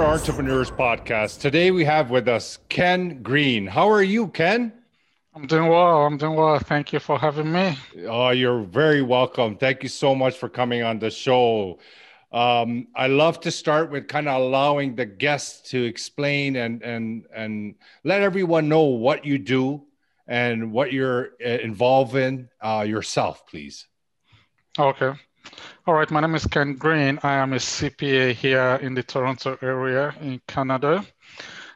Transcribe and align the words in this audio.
Super 0.00 0.12
Entrepreneurs 0.12 0.70
Podcast. 0.70 1.40
Today 1.40 1.70
we 1.70 1.84
have 1.84 2.08
with 2.08 2.26
us 2.26 2.58
Ken 2.70 3.22
Green. 3.22 3.66
How 3.66 3.90
are 3.90 4.02
you, 4.02 4.28
Ken? 4.28 4.72
I'm 5.34 5.46
doing 5.46 5.68
well. 5.68 6.06
I'm 6.06 6.16
doing 6.16 6.36
well. 6.36 6.58
Thank 6.58 6.94
you 6.94 7.00
for 7.00 7.18
having 7.18 7.52
me. 7.52 7.76
Oh, 8.06 8.30
you're 8.30 8.62
very 8.62 9.02
welcome. 9.02 9.58
Thank 9.58 9.82
you 9.82 9.90
so 9.90 10.14
much 10.14 10.38
for 10.38 10.48
coming 10.48 10.82
on 10.82 11.00
the 11.00 11.10
show. 11.10 11.80
Um, 12.32 12.88
I 12.96 13.08
love 13.08 13.40
to 13.40 13.50
start 13.50 13.90
with 13.90 14.08
kind 14.08 14.26
of 14.26 14.40
allowing 14.40 14.96
the 14.96 15.04
guests 15.04 15.68
to 15.72 15.84
explain 15.84 16.56
and 16.56 16.82
and 16.82 17.26
and 17.34 17.74
let 18.02 18.22
everyone 18.22 18.70
know 18.70 18.84
what 18.84 19.26
you 19.26 19.36
do 19.36 19.82
and 20.26 20.72
what 20.72 20.94
you're 20.94 21.32
uh, 21.44 21.58
involved 21.60 22.16
in 22.16 22.48
uh, 22.62 22.86
yourself, 22.88 23.46
please. 23.46 23.86
Okay. 24.78 25.12
All 25.86 25.94
right. 25.94 26.10
My 26.10 26.20
name 26.20 26.34
is 26.34 26.46
Ken 26.46 26.74
Green. 26.74 27.18
I 27.22 27.34
am 27.34 27.52
a 27.52 27.56
CPA 27.56 28.34
here 28.34 28.78
in 28.82 28.94
the 28.94 29.02
Toronto 29.02 29.58
area 29.62 30.14
in 30.20 30.40
Canada, 30.46 31.04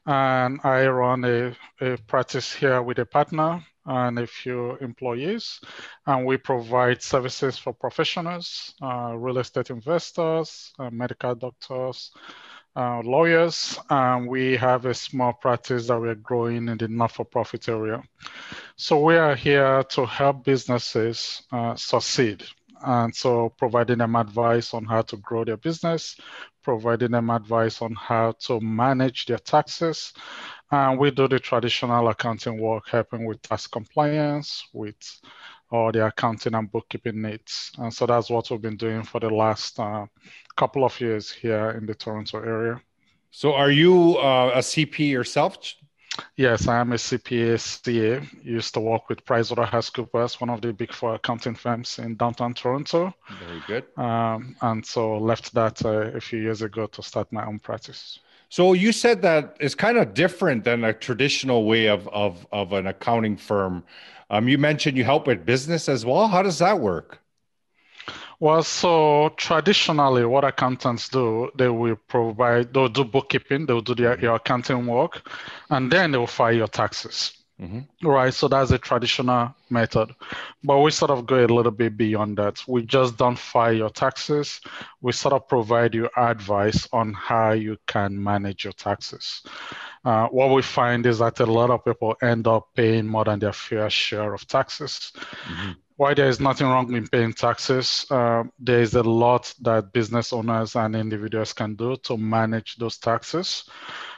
and 0.07 0.61
I 0.63 0.87
run 0.87 1.25
a, 1.25 1.57
a 1.81 1.97
practice 2.07 2.53
here 2.53 2.83
with 2.83 2.99
a 2.99 3.07
partner 3.07 3.65
and 3.87 4.19
a 4.19 4.27
few 4.27 4.77
employees. 4.77 5.61
And 6.07 6.27
we 6.27 6.37
provide 6.37 7.03
services 7.03 7.59
for 7.59 7.73
professionals, 7.73 8.75
uh, 8.83 9.15
real 9.17 9.39
estate 9.39 9.71
investors, 9.71 10.73
uh, 10.79 10.91
medical 10.91 11.35
doctors, 11.35 12.13
uh, 12.77 13.01
lawyers. 13.01 13.79
And 13.91 14.29
we 14.29 14.57
have 14.57 14.87
a 14.87 14.95
small 14.95 15.33
practice 15.33 15.89
that 15.89 16.01
we're 16.01 16.15
growing 16.15 16.69
in 16.69 16.79
the 16.79 16.89
not 16.89 17.13
for 17.13 17.25
profit 17.25 17.69
area. 17.69 18.03
So 18.77 19.01
we 19.01 19.17
are 19.17 19.35
here 19.35 19.83
to 19.91 20.07
help 20.07 20.45
businesses 20.45 21.43
uh, 21.53 21.75
succeed. 21.77 22.45
And 22.83 23.15
so 23.15 23.51
providing 23.57 23.99
them 23.99 24.17
advice 24.17 24.75
on 24.75 24.85
how 24.85 25.03
to 25.03 25.17
grow 25.19 25.45
their 25.45 25.57
business, 25.57 26.17
providing 26.63 27.13
them 27.13 27.31
advice 27.31 27.83
on 27.83 27.95
how 27.95 28.33
to 28.41 28.61
manage 28.61 29.27
their 29.27 29.39
taxes, 29.39 30.13
and 30.71 30.99
we 30.99 31.11
do 31.11 31.29
the 31.29 31.39
traditional 31.39 32.09
accounting 32.09 32.59
work, 32.59 32.89
helping 32.89 33.27
with 33.27 33.43
tax 33.43 33.67
compliance, 33.67 34.67
with 34.73 34.97
all 35.71 35.93
the 35.93 36.07
accounting 36.07 36.55
and 36.55 36.71
bookkeeping 36.71 37.23
needs. 37.23 37.71
And 37.79 37.93
so 37.93 38.07
that's 38.07 38.31
what 38.31 38.51
we've 38.51 38.61
been 38.61 38.77
doing 38.77 39.03
for 39.03 39.21
the 39.21 39.31
last 39.31 39.79
uh, 39.79 40.07
couple 40.57 40.85
of 40.85 41.01
years 41.01 41.31
here 41.31 41.71
in 41.73 41.87
the 41.87 41.95
Toronto 41.95 42.39
area. 42.39 42.81
So, 43.31 43.55
are 43.55 43.71
you 43.71 44.17
uh, 44.19 44.53
a 44.55 44.59
CP 44.59 45.11
yourself? 45.11 45.59
Yes, 46.37 46.69
I 46.69 46.81
am 46.81 46.93
a 46.93 46.97
CPA 46.97 47.59
CA. 47.59 48.21
Used 48.43 48.75
to 48.75 48.81
work 48.81 49.09
with 49.09 49.25
PricewaterhouseCoopers, 49.25 50.41
one 50.41 50.51
of 50.51 50.61
the 50.61 50.73
big 50.73 50.93
four 50.93 51.15
accounting 51.15 51.55
firms 51.55 51.99
in 51.99 52.17
downtown 52.17 52.55
Toronto. 52.55 53.15
Very 53.41 53.63
good. 53.67 53.85
Um, 53.97 54.57
and 54.63 54.85
so 54.85 55.19
left 55.19 55.55
that 55.55 55.85
uh, 55.85 56.17
a 56.17 56.21
few 56.21 56.41
years 56.41 56.63
ago 56.63 56.87
to 56.87 57.03
start 57.03 57.33
my 57.33 57.45
own 57.45 57.59
practice. 57.59 58.19
So 58.49 58.73
you 58.73 58.93
said 58.93 59.23
that 59.23 59.57
it's 59.59 59.75
kind 59.75 59.99
of 59.99 60.15
different 60.15 60.65
than 60.65 60.85
a 60.85 60.93
traditional 60.93 61.65
way 61.65 61.89
of 61.89 62.07
of 62.09 62.47
of 62.53 62.73
an 62.73 62.87
accounting 62.87 63.37
firm. 63.37 63.83
Um, 64.31 64.49
you 64.49 64.59
mentioned 64.59 64.97
you 64.97 65.05
help 65.05 65.27
with 65.27 65.45
business 65.45 65.89
as 65.89 66.05
well. 66.05 66.29
How 66.29 66.43
does 66.43 66.59
that 66.59 66.79
work? 66.79 67.21
Well, 68.41 68.63
so 68.63 69.33
traditionally, 69.37 70.25
what 70.25 70.45
accountants 70.45 71.09
do, 71.09 71.51
they 71.57 71.69
will 71.69 71.97
provide, 71.97 72.73
they'll 72.75 72.89
do 72.89 73.05
bookkeeping, 73.05 73.67
they'll 73.67 73.81
do 73.81 73.95
their, 73.95 74.19
your 74.21 74.35
accounting 74.37 74.87
work, 74.87 75.29
and 75.71 75.91
then 75.91 76.13
they'll 76.13 76.27
file 76.27 76.53
your 76.53 76.69
taxes. 76.69 77.45
Mm-hmm. 77.61 78.07
Right. 78.07 78.35
So 78.35 78.49
that's 78.49 78.73
a 78.73 78.79
traditional 78.79 79.55
method. 79.71 80.13
But 80.65 80.81
we 80.81 80.91
sort 80.91 81.13
of 81.13 81.25
go 81.25 81.37
a 81.37 81.47
little 81.47 81.71
bit 81.71 81.97
beyond 81.97 82.37
that. 82.39 82.63
We 82.67 82.83
just 82.83 83.17
don't 83.17 83.39
file 83.39 83.73
your 83.73 83.91
taxes. 83.91 84.61
We 85.01 85.13
sort 85.13 85.35
of 85.35 85.49
provide 85.49 85.95
you 85.95 86.11
advice 86.17 86.89
on 86.93 87.13
how 87.13 87.53
you 87.53 87.77
can 87.87 88.21
manage 88.21 88.65
your 88.65 88.73
taxes. 88.73 89.43
Uh, 90.05 90.27
what 90.29 90.51
we 90.53 90.63
find 90.63 91.07
is 91.07 91.21
that 91.21 91.39
a 91.41 91.47
lot 91.47 91.71
of 91.71 91.85
people 91.85 92.17
end 92.21 92.49
up 92.49 92.69
paying 92.75 93.07
more 93.07 93.25
than 93.25 93.39
their 93.39 93.53
fair 93.53 93.89
share 93.89 94.35
of 94.35 94.47
taxes. 94.49 95.13
Mm-hmm. 95.47 95.73
Why 95.97 96.13
there 96.15 96.29
is 96.29 96.41
nothing 96.41 96.67
wrong 96.67 96.93
in 96.95 97.07
paying 97.07 97.33
taxes, 97.33 98.05
uh, 98.11 98.45
there 98.59 98.81
is 98.81 98.95
a 98.95 99.03
lot 99.03 99.55
that 99.61 99.93
business 99.93 100.33
owners 100.33 100.75
and 100.75 100.97
individuals 100.97 101.53
can 101.53 101.77
do 101.77 101.97
to 101.99 102.17
manage 102.17 102.77
those 102.77 102.99
taxes. 102.99 103.65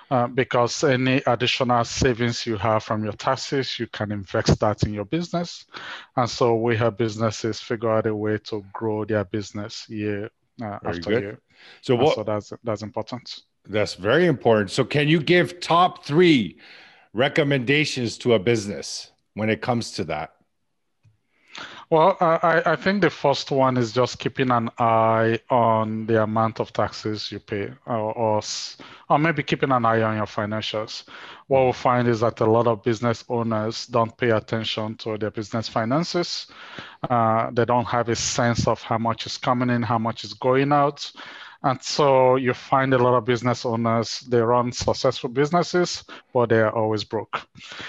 Uh, 0.09 0.29
because 0.29 0.85
any 0.85 1.21
additional 1.27 1.83
savings 1.85 2.47
you 2.47 2.57
have 2.57 2.85
from 2.85 3.03
your 3.03 3.13
taxes, 3.15 3.77
you 3.81 3.89
can 3.89 4.13
invest 4.13 4.59
that 4.61 4.85
in 4.85 4.95
your 4.95 5.05
business. 5.05 5.67
And 6.17 6.31
so 6.31 6.55
we 6.55 6.77
have 6.77 6.97
businesses 6.97 7.61
figure 7.61 7.91
out 7.91 8.07
a 8.07 8.15
way 8.15 8.39
to 8.45 8.65
grow 8.73 9.05
their 9.05 9.25
business 9.25 9.85
year 9.89 10.31
uh, 10.63 10.79
after 10.85 11.11
good. 11.11 11.23
year. 11.23 11.39
So 11.81 11.97
what? 11.97 12.15
so 12.15 12.23
that's 12.23 12.53
that's 12.63 12.83
important. 12.83 13.41
That's 13.69 13.95
very 13.95 14.27
important. 14.27 14.71
So 14.71 14.85
can 14.85 15.09
you 15.09 15.21
give 15.21 15.59
top 15.59 16.05
three 16.05 16.59
recommendations 17.13 18.17
to 18.19 18.35
a 18.35 18.39
business 18.39 19.11
when 19.35 19.51
it 19.51 19.61
comes 19.61 19.91
to 19.93 20.05
that? 20.05 20.36
Well, 21.89 22.17
I, 22.21 22.63
I 22.67 22.75
think 22.77 23.01
the 23.01 23.11
first 23.11 23.53
one 23.53 23.77
is 23.77 23.93
just 23.93 24.19
keeping 24.19 24.51
an 24.51 24.71
eye 24.77 25.39
on 25.51 26.07
the 26.07 26.21
amount 26.25 26.59
of 26.59 26.73
taxes 26.73 27.31
you 27.31 27.39
pay, 27.39 27.71
or, 27.87 28.13
or, 28.13 28.41
or 29.09 29.19
maybe 29.21 29.45
keeping 29.45 29.71
an 29.71 29.85
eye 29.85 30.03
on 30.03 30.17
your 30.17 30.27
financials. 30.27 31.05
What 31.47 31.63
we'll 31.63 31.73
find 31.73 32.09
is 32.09 32.21
that 32.21 32.41
a 32.41 32.45
lot 32.45 32.67
of 32.67 32.83
business 32.83 33.25
owners 33.29 33.87
don't 33.87 34.17
pay 34.17 34.31
attention 34.31 34.97
to 34.97 35.17
their 35.17 35.31
business 35.31 35.69
finances. 35.69 36.49
Uh, 37.09 37.51
they 37.53 37.65
don't 37.65 37.85
have 37.87 38.09
a 38.09 38.17
sense 38.17 38.67
of 38.67 38.83
how 38.83 38.99
much 38.99 39.27
is 39.27 39.39
coming 39.39 39.71
in, 39.71 39.83
how 39.83 39.99
much 39.99 40.25
is 40.25 40.35
going 40.35 40.73
out. 40.73 41.13
And 41.67 41.83
so 41.83 42.37
you 42.37 42.55
find 42.55 42.95
a 42.95 42.99
lot 42.99 43.15
of 43.15 43.25
business 43.25 43.67
owners, 43.67 44.21
they 44.21 44.41
run 44.41 44.71
successful 44.71 45.31
businesses, 45.31 46.05
but 46.33 46.51
they 46.51 46.61
are 46.61 46.71
always 46.71 47.03
broke. 47.03 47.41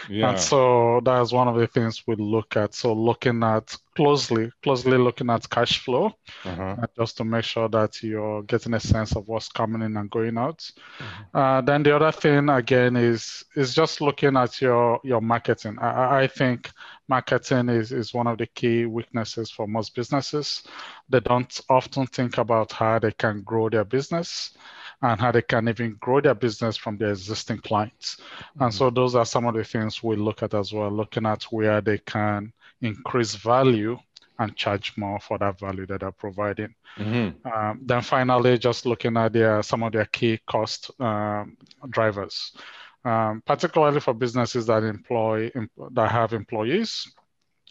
Yeah. 0.10 0.32
And 0.32 0.40
so 0.40 1.00
that's 1.06 1.32
one 1.32 1.48
of 1.48 1.56
the 1.56 1.68
things 1.68 2.02
we 2.08 2.16
look 2.16 2.58
at. 2.58 2.74
So 2.74 2.94
looking 2.94 3.44
at 3.44 3.78
closely, 3.96 4.52
closely 4.64 4.98
looking 4.98 5.30
at 5.30 5.48
cash 5.48 5.78
flow, 5.86 6.16
uh-huh. 6.44 6.88
just 6.98 7.18
to 7.18 7.24
make 7.24 7.44
sure 7.44 7.70
that 7.70 8.02
you're 8.02 8.42
getting 8.44 8.74
a 8.74 8.80
sense 8.80 9.16
of 9.16 9.28
what's 9.28 9.50
coming 9.50 9.84
in 9.84 9.96
and 9.96 10.10
going 10.10 10.40
out. 10.40 10.72
Uh-huh. 11.00 11.40
Uh, 11.40 11.62
then 11.62 11.84
the 11.84 11.96
other 11.96 12.12
thing 12.12 12.50
again 12.50 12.96
is 12.96 13.46
is 13.56 13.76
just 13.76 14.02
looking 14.02 14.38
at 14.38 14.60
your 14.60 15.00
your 15.04 15.22
marketing. 15.22 15.78
I, 15.80 16.24
I 16.24 16.28
think 16.28 16.72
marketing 17.08 17.70
is, 17.70 17.92
is 17.92 18.14
one 18.14 18.28
of 18.28 18.38
the 18.38 18.48
key 18.48 18.86
weaknesses 18.86 19.50
for 19.50 19.68
most 19.68 19.96
businesses. 19.96 20.64
They 21.10 21.20
don't 21.20 21.62
often 21.70 22.06
think 22.08 22.38
about 22.38 22.72
how 22.72 23.00
they 23.00 23.12
can 23.12 23.42
grow 23.42 23.70
their 23.70 23.86
business 23.86 24.58
and 25.02 25.20
how 25.20 25.32
they 25.32 25.42
can 25.42 25.70
even 25.70 25.96
grow 26.00 26.22
their 26.22 26.34
business 26.34 26.76
from 26.76 26.98
their 26.98 27.12
existing 27.12 27.60
clients. 27.60 28.18
Mm-hmm. 28.18 28.64
And 28.64 28.74
so 28.74 28.90
those 28.90 29.16
are 29.16 29.26
some 29.26 29.46
of 29.46 29.56
the 29.56 29.64
things 29.64 30.04
we 30.04 30.16
look 30.16 30.44
at 30.44 30.54
as 30.54 30.74
well, 30.74 30.90
looking 30.90 31.26
at 31.26 31.44
where 31.44 31.82
they 31.82 32.00
can 32.00 32.52
increase 32.82 33.36
value 33.36 33.98
and 34.40 34.56
charge 34.56 34.94
more 34.98 35.20
for 35.20 35.38
that 35.40 35.60
value 35.60 35.86
that 35.88 36.02
they're 36.02 36.12
providing. 36.12 36.74
Mm-hmm. 36.98 37.48
Um, 37.48 37.80
then 37.84 38.02
finally, 38.02 38.58
just 38.58 38.86
looking 38.86 39.18
at 39.18 39.34
their 39.34 39.64
some 39.64 39.84
of 39.84 39.94
their 39.94 40.06
key 40.06 40.40
cost 40.46 40.92
um, 41.00 41.58
drivers 41.90 42.54
um, 43.08 43.42
particularly 43.46 44.00
for 44.00 44.14
businesses 44.14 44.66
that 44.66 44.84
employ 44.84 45.52
that 45.92 46.12
have 46.12 46.34
employees. 46.34 47.10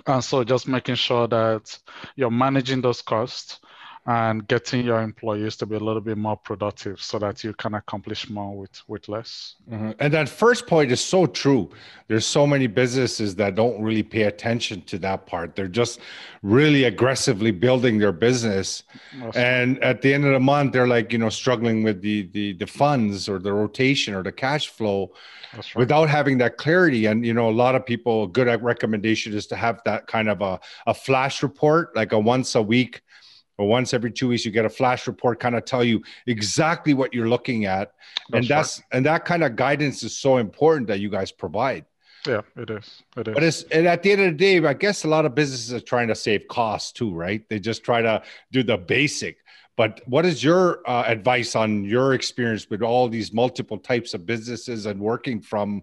And 0.07 0.23
so 0.23 0.45
just 0.45 0.69
making 0.69 0.97
sure 0.97 1.27
that 1.29 1.79
you're 2.17 2.31
managing 2.31 2.81
those 2.81 3.03
costs 3.03 3.61
and 4.09 4.47
getting 4.47 4.85
your 4.85 5.03
employees 5.03 5.57
to 5.57 5.67
be 5.67 5.75
a 5.75 5.81
little 5.81 6.01
bit 6.01 6.17
more 6.17 6.37
productive 6.37 7.03
so 7.03 7.19
that 7.19 7.43
you 7.43 7.53
can 7.55 7.75
accomplish 7.75 8.31
more 8.31 8.57
with 8.57 8.83
with 8.87 9.09
less. 9.09 9.57
Mm-hmm. 9.71 9.91
and 9.99 10.13
that 10.15 10.29
first 10.29 10.67
point 10.69 10.93
is 10.93 11.01
so 11.01 11.27
true. 11.27 11.71
There's 12.07 12.25
so 12.25 12.47
many 12.47 12.69
businesses 12.69 13.35
that 13.35 13.57
don't 13.57 13.83
really 13.83 14.05
pay 14.05 14.23
attention 14.23 14.83
to 14.83 14.99
that 15.01 15.27
part. 15.27 15.57
They're 15.57 15.67
just 15.67 15.99
really 16.43 16.85
aggressively 16.85 17.51
building 17.51 17.99
their 17.99 18.13
business. 18.13 18.85
And 19.35 19.83
at 19.83 20.03
the 20.03 20.15
end 20.15 20.25
of 20.25 20.33
the 20.33 20.41
month 20.41 20.73
they're 20.73 20.87
like 20.87 21.13
you 21.13 21.19
know 21.19 21.31
struggling 21.31 21.83
with 21.83 22.01
the 22.01 22.29
the 22.33 22.53
the 22.53 22.67
funds 22.67 23.29
or 23.29 23.41
the 23.41 23.53
rotation 23.53 24.15
or 24.15 24.23
the 24.23 24.33
cash 24.33 24.69
flow 24.69 25.11
right. 25.53 25.75
without 25.75 26.09
having 26.09 26.39
that 26.39 26.59
clarity. 26.59 27.07
And 27.07 27.27
you 27.27 27.35
know 27.35 27.51
a 27.51 27.57
lot 27.65 27.75
of 27.75 27.85
people 27.85 28.25
a 28.25 28.29
good 28.29 28.63
recommendation 28.63 29.35
is 29.35 29.49
to 29.49 29.57
have 29.57 29.81
that 29.85 30.07
kind 30.07 30.29
of 30.29 30.43
a, 30.43 30.61
a 30.87 30.95
flash 30.95 31.43
report 31.43 31.97
like 31.97 32.13
a 32.13 32.19
once 32.19 32.55
a 32.55 32.63
week 32.63 33.03
or 33.59 33.67
once 33.67 33.95
every 33.95 34.11
two 34.11 34.29
weeks 34.29 34.45
you 34.45 34.51
get 34.51 34.65
a 34.65 34.71
flash 34.71 35.07
report 35.07 35.41
kind 35.41 35.55
of 35.55 35.65
tell 35.65 35.85
you 35.85 36.03
exactly 36.27 36.95
what 36.95 37.15
you're 37.15 37.29
looking 37.29 37.65
at. 37.65 37.93
That's 38.31 38.41
and 38.41 38.49
that's 38.49 38.79
right. 38.79 38.97
and 38.97 39.07
that 39.07 39.25
kind 39.25 39.45
of 39.45 39.57
guidance 39.57 40.03
is 40.03 40.17
so 40.17 40.39
important 40.39 40.89
that 40.89 41.01
you 41.01 41.11
guys 41.11 41.33
provide. 41.33 41.85
Yeah 42.27 42.43
it 42.57 42.71
is. 42.71 43.03
It 43.17 43.29
is. 43.29 43.35
but 43.35 43.43
it's 43.43 43.63
and 43.65 43.87
at 43.87 44.03
the 44.03 44.13
end 44.13 44.21
of 44.23 44.33
the 44.33 44.37
day 44.37 44.67
i 44.67 44.75
guess 44.75 45.05
a 45.05 45.09
lot 45.09 45.25
of 45.25 45.35
businesses 45.35 45.73
are 45.73 45.81
trying 45.81 46.09
to 46.09 46.15
save 46.15 46.49
costs 46.49 46.93
too 46.93 47.15
right? 47.15 47.49
They 47.49 47.61
just 47.61 47.85
try 47.85 48.03
to 48.03 48.23
do 48.53 48.63
the 48.63 48.77
basic. 48.77 49.39
But 49.77 50.01
what 50.07 50.25
is 50.25 50.43
your 50.43 50.81
uh, 50.89 51.05
advice 51.07 51.55
on 51.55 51.85
your 51.85 52.15
experience 52.15 52.69
with 52.71 52.83
all 52.83 53.09
these 53.09 53.33
multiple 53.35 53.77
types 53.77 54.15
of 54.15 54.25
businesses 54.25 54.87
and 54.87 54.99
working 54.99 55.41
from 55.41 55.83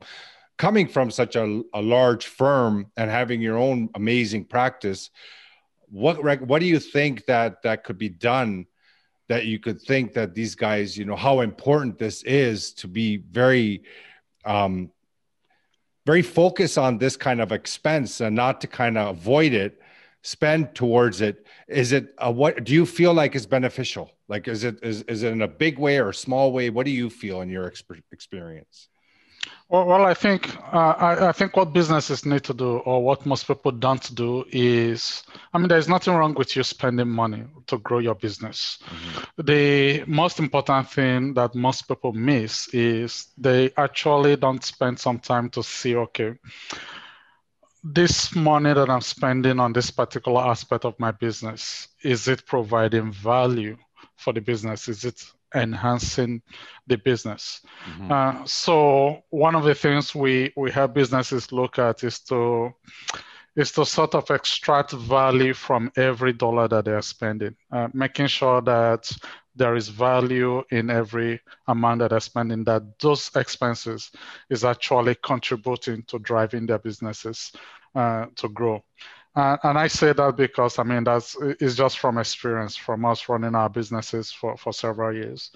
coming 0.58 0.88
from 0.88 1.12
such 1.12 1.36
a, 1.36 1.62
a 1.74 1.82
large 1.82 2.26
firm 2.26 2.88
and 2.98 3.10
having 3.10 3.42
your 3.42 3.58
own 3.58 3.90
amazing 3.96 4.46
practice 4.46 5.12
what 5.94 6.42
what 6.48 6.60
do 6.60 6.66
you 6.66 6.80
think 6.80 7.26
that 7.28 7.62
that 7.62 7.84
could 7.84 8.00
be 8.00 8.10
done 8.10 8.66
that 9.30 9.46
you 9.46 9.60
could 9.60 9.82
think 9.82 10.14
that 10.14 10.34
these 10.34 10.56
guys, 10.56 10.98
you 10.98 11.06
know, 11.06 11.16
how 11.16 11.42
important 11.42 11.98
this 11.98 12.24
is 12.24 12.74
to 12.74 12.88
be 12.88 13.18
very, 13.18 13.84
um, 14.44 14.92
very 16.06 16.22
focused 16.22 16.78
on 16.78 16.98
this 16.98 17.16
kind 17.16 17.40
of 17.40 17.52
expense 17.52 18.20
and 18.22 18.36
not 18.36 18.60
to 18.62 18.68
kind 18.68 18.98
of 18.98 19.16
avoid 19.18 19.54
it, 19.54 19.80
spend 20.24 20.76
towards 20.76 21.22
it. 21.22 21.46
Is 21.68 21.94
it 21.94 22.14
a, 22.18 22.32
what 22.32 22.64
do 22.64 22.74
you 22.74 22.86
feel 22.86 23.14
like 23.14 23.36
is 23.36 23.46
beneficial? 23.46 24.12
Like, 24.28 24.48
is 24.48 24.64
it 24.64 24.80
is 24.84 25.04
is 25.04 25.24
it 25.24 25.32
in 25.32 25.42
a 25.42 25.48
big 25.48 25.78
way 25.78 25.98
or 26.00 26.10
a 26.10 26.14
small 26.14 26.52
way? 26.52 26.70
What 26.70 26.86
do 26.86 26.92
you 26.92 27.10
feel 27.10 27.42
in 27.42 27.50
your 27.50 27.70
exp- 27.70 28.02
experience? 28.12 28.90
Well, 29.70 29.86
well 29.86 30.06
I 30.06 30.14
think 30.14 30.56
uh, 30.72 30.96
I, 30.98 31.30
I, 31.30 31.32
think 31.32 31.56
what 31.58 31.74
businesses 31.74 32.26
need 32.26 32.44
to 32.44 32.54
do, 32.54 32.78
or 32.78 33.04
what 33.04 33.26
most 33.26 33.48
people 33.48 33.72
don't 33.72 34.14
do, 34.16 34.46
is 34.52 35.24
I 35.54 35.58
mean, 35.58 35.68
there's 35.68 35.90
nothing 35.90 36.14
wrong 36.14 36.34
with 36.36 36.56
you 36.56 36.64
spending 36.64 37.10
money 37.10 37.44
to 37.68 37.78
grow 37.80 38.00
your 38.00 38.16
business. 38.16 38.78
Mm-hmm. 38.86 39.42
The 39.46 40.04
most 40.06 40.40
important 40.40 40.90
thing 40.90 41.34
that 41.34 41.56
most 41.56 41.88
people 41.88 42.14
miss 42.14 42.68
is 42.74 43.28
they 43.38 43.72
actually 43.78 44.36
don't 44.36 44.64
spend 44.64 45.00
some 45.00 45.20
time 45.20 45.50
to 45.52 45.64
see, 45.64 45.96
okay, 45.96 46.34
this 47.84 48.34
money 48.36 48.74
that 48.74 48.90
I'm 48.90 49.02
spending 49.02 49.60
on 49.60 49.74
this 49.74 49.92
particular 49.92 50.42
aspect 50.42 50.86
of 50.86 50.98
my 51.00 51.12
business, 51.12 51.90
is 52.02 52.28
it 52.28 52.46
providing 52.46 53.12
value 53.12 53.78
for 54.16 54.32
the 54.32 54.40
business? 54.40 54.88
Is 54.88 55.04
it 55.04 55.22
enhancing 55.56 56.42
the 56.88 56.98
business. 56.98 57.62
Mm-hmm. 57.86 58.12
Uh, 58.12 58.46
so 58.46 59.24
one 59.30 59.56
of 59.56 59.64
the 59.64 59.76
things 59.76 60.16
we 60.16 60.52
we 60.56 60.72
have 60.72 60.94
businesses 60.94 61.52
look 61.52 61.80
at 61.80 62.04
is 62.04 62.20
to 62.22 62.74
is 63.56 63.72
to 63.72 63.86
sort 63.86 64.16
of 64.16 64.30
extract 64.32 64.92
value 64.94 65.54
from 65.54 65.92
every 65.96 66.34
dollar 66.34 66.68
that 66.68 66.86
they're 66.86 67.02
spending, 67.02 67.56
uh, 67.72 67.88
making 67.94 68.28
sure 68.28 68.62
that 68.62 69.12
there 69.56 69.76
is 69.76 69.90
value 69.90 70.64
in 70.72 70.90
every 70.90 71.40
amount 71.68 72.00
that 72.00 72.10
they're 72.10 72.20
spending, 72.20 72.64
that 72.64 72.82
those 73.00 73.30
expenses 73.36 74.12
is 74.50 74.64
actually 74.64 75.16
contributing 75.24 76.04
to 76.08 76.18
driving 76.20 76.66
their 76.66 76.80
businesses 76.80 77.52
uh, 77.94 78.26
to 78.36 78.50
grow. 78.50 78.84
Uh, 79.36 79.58
and 79.64 79.78
I 79.80 79.88
say 79.88 80.14
that 80.14 80.38
because 80.38 80.78
I 80.78 80.84
mean 80.84 81.04
that's 81.04 81.36
is 81.60 81.76
just 81.76 81.98
from 81.98 82.20
experience 82.20 82.76
from 82.76 83.04
us 83.06 83.28
running 83.28 83.56
our 83.56 83.70
businesses 83.70 84.32
for, 84.32 84.56
for 84.58 84.74
several 84.74 85.14
years. 85.14 85.52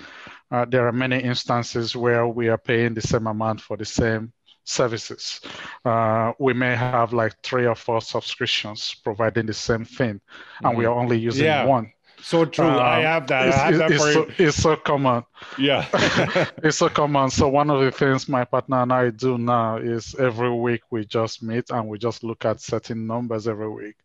Uh, 0.50 0.65
there 0.65 0.88
are 0.88 0.91
many 0.91 1.19
instances 1.19 1.95
where 1.95 2.27
we 2.27 2.47
are 2.50 2.57
paying 2.57 2.95
the 2.95 3.01
same 3.01 3.27
amount 3.27 3.62
for 3.62 3.77
the 3.77 3.85
same 3.85 4.33
services. 4.63 5.41
Uh, 5.85 6.33
we 6.39 6.53
may 6.53 6.75
have 6.75 7.13
like 7.13 7.35
three 7.44 7.68
or 7.68 7.75
four 7.75 8.01
subscriptions 8.01 8.95
providing 9.03 9.45
the 9.45 9.53
same 9.53 9.85
thing, 9.85 10.09
and 10.09 10.21
mm-hmm. 10.63 10.77
we 10.77 10.85
are 10.85 10.94
only 10.94 11.19
using 11.19 11.45
yeah. 11.45 11.65
one. 11.65 11.91
So 12.22 12.46
true. 12.46 12.66
Um, 12.66 12.80
I 12.80 13.02
have 13.02 13.28
that. 13.28 13.48
It's, 13.48 13.58
I 13.58 13.66
have 13.66 13.78
that 13.78 13.92
it's, 13.92 14.14
so, 14.14 14.28
it's, 14.38 14.58
so, 14.58 14.75
common. 14.75 15.24
Yeah. 15.58 15.86
it's 16.64 16.78
so 16.78 16.90
common. 16.90 17.30
So 17.30 17.48
one 17.48 17.69
of 17.69 17.80
the 17.81 17.92
things 17.92 18.28
my 18.28 18.44
partner 18.44 18.81
and 18.81 18.92
I 18.92 19.12
do 19.12 19.38
now 19.38 19.78
is 19.78 20.16
every 20.16 20.52
week 20.52 20.81
we 20.90 21.06
just 21.06 21.44
meet 21.44 21.69
and 21.69 21.88
we 21.88 21.98
just 22.00 22.24
look 22.24 22.44
at 22.46 22.60
certain 22.60 23.06
numbers 23.06 23.48
every 23.48 23.69
week. 23.69 23.96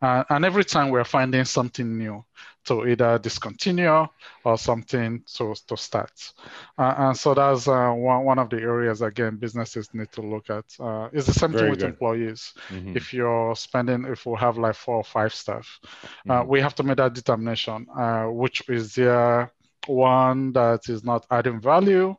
Uh, 0.00 0.24
and 0.30 0.44
every 0.44 0.64
time 0.64 0.88
we're 0.90 1.04
finding 1.04 1.44
something 1.44 1.98
new 1.98 2.24
to 2.68 2.86
either 2.86 3.18
discontinue 3.18 4.06
or 4.44 4.58
something 4.58 5.22
to, 5.34 5.54
to 5.66 5.76
start. 5.76 6.32
Uh, 6.78 6.94
and 6.98 7.16
so 7.16 7.34
that's 7.34 7.66
uh, 7.66 7.90
one, 7.90 8.24
one 8.24 8.38
of 8.38 8.48
the 8.50 8.58
areas, 8.58 9.02
again, 9.02 9.36
businesses 9.36 9.88
need 9.92 10.10
to 10.12 10.22
look 10.22 10.50
at. 10.50 10.64
Uh, 10.78 11.08
it's 11.12 11.26
the 11.26 11.32
same 11.32 11.52
Very 11.52 11.62
thing 11.62 11.70
with 11.70 11.80
good. 11.80 11.88
employees. 11.88 12.52
Mm-hmm. 12.68 12.96
If 12.96 13.12
you're 13.12 13.54
spending, 13.56 14.04
if 14.04 14.26
we 14.26 14.36
have 14.38 14.58
like 14.58 14.74
four 14.74 14.96
or 14.96 15.04
five 15.04 15.34
staff, 15.34 15.80
uh, 15.84 15.88
mm-hmm. 16.32 16.48
we 16.48 16.60
have 16.60 16.74
to 16.76 16.82
make 16.82 16.98
that 16.98 17.14
determination, 17.14 17.86
uh, 17.98 18.24
which 18.24 18.62
is 18.68 18.94
the 18.94 19.50
one 19.86 20.52
that 20.52 20.88
is 20.88 21.02
not 21.02 21.26
adding 21.30 21.60
value. 21.60 22.14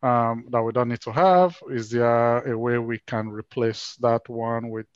Um, 0.00 0.46
that 0.52 0.62
we 0.62 0.70
don't 0.70 0.90
need 0.90 1.00
to 1.00 1.10
have? 1.10 1.58
Is 1.72 1.90
there 1.90 2.38
a 2.46 2.56
way 2.56 2.78
we 2.78 3.00
can 3.04 3.28
replace 3.28 3.96
that 4.00 4.28
one 4.28 4.70
with 4.70 4.86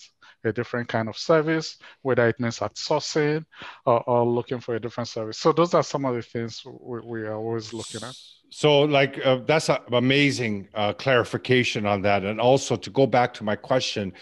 a 0.44 0.52
different 0.52 0.88
kind 0.88 1.08
of 1.08 1.16
service, 1.16 1.78
whether 2.02 2.28
it 2.28 2.38
means 2.40 2.58
outsourcing 2.58 3.44
or, 3.86 4.02
or 4.08 4.26
looking 4.26 4.60
for 4.60 4.74
a 4.74 4.80
different 4.80 5.08
service. 5.08 5.38
So 5.38 5.52
those 5.52 5.74
are 5.74 5.82
some 5.82 6.04
of 6.04 6.14
the 6.14 6.22
things 6.22 6.62
we, 6.64 7.00
we 7.00 7.20
are 7.22 7.34
always 7.34 7.72
looking 7.72 8.02
at. 8.02 8.14
So, 8.50 8.82
like, 8.82 9.18
uh, 9.24 9.40
that's 9.46 9.70
an 9.70 9.78
amazing 9.92 10.68
uh, 10.74 10.92
clarification 10.92 11.86
on 11.86 12.02
that. 12.02 12.24
And 12.24 12.38
also 12.38 12.76
to 12.76 12.90
go 12.90 13.06
back 13.06 13.32
to 13.34 13.44
my 13.44 13.56
question, 13.56 14.12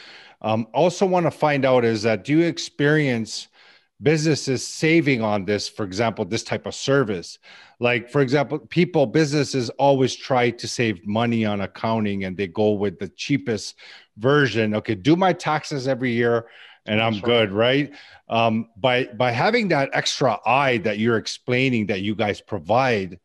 um, 0.43 0.69
also 0.73 1.05
want 1.05 1.27
to 1.27 1.31
find 1.33 1.65
out 1.65 1.85
is 1.85 2.03
that 2.03 2.25
do 2.25 2.39
you 2.39 2.47
experience 2.47 3.49
businesses 4.03 4.67
saving 4.67 5.21
on 5.21 5.45
this, 5.45 5.69
for 5.69 5.85
example, 5.85 6.25
this 6.25 6.45
type 6.45 6.67
of 6.67 6.75
service? 6.75 7.39
Like, 7.81 8.09
for 8.09 8.21
example, 8.21 8.59
people, 8.59 9.07
businesses 9.07 9.69
always 9.71 10.15
try 10.15 10.51
to 10.51 10.69
save 10.69 11.07
money 11.07 11.45
on 11.45 11.63
accounting 11.63 12.25
and 12.25 12.37
they 12.37 12.47
go 12.47 12.73
with 12.73 12.99
the 12.99 13.09
cheapest 13.09 13.75
version. 14.21 14.75
Okay, 14.75 14.95
do 14.95 15.17
my 15.17 15.33
taxes 15.33 15.89
every 15.89 16.13
year 16.13 16.47
and 16.87 17.01
I'm 17.01 17.21
good, 17.21 17.53
right? 17.53 17.93
Um, 18.29 18.69
by 18.77 19.05
by 19.05 19.31
having 19.33 19.69
that 19.69 19.91
extra 19.93 20.39
eye 20.47 20.79
that 20.79 20.99
you're 20.99 21.19
explaining 21.19 21.87
that 21.87 22.01
you 22.01 22.15
guys 22.15 22.41
provide, 22.41 23.19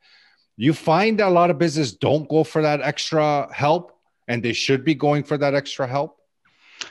you 0.58 0.74
find 0.74 1.20
that 1.20 1.28
a 1.28 1.30
lot 1.30 1.50
of 1.50 1.58
business 1.58 1.94
don't 1.94 2.28
go 2.28 2.44
for 2.44 2.62
that 2.62 2.82
extra 2.82 3.48
help 3.54 3.98
and 4.28 4.44
they 4.44 4.54
should 4.54 4.84
be 4.84 4.96
going 4.96 5.24
for 5.24 5.38
that 5.38 5.54
extra 5.54 5.88
help. 5.88 6.18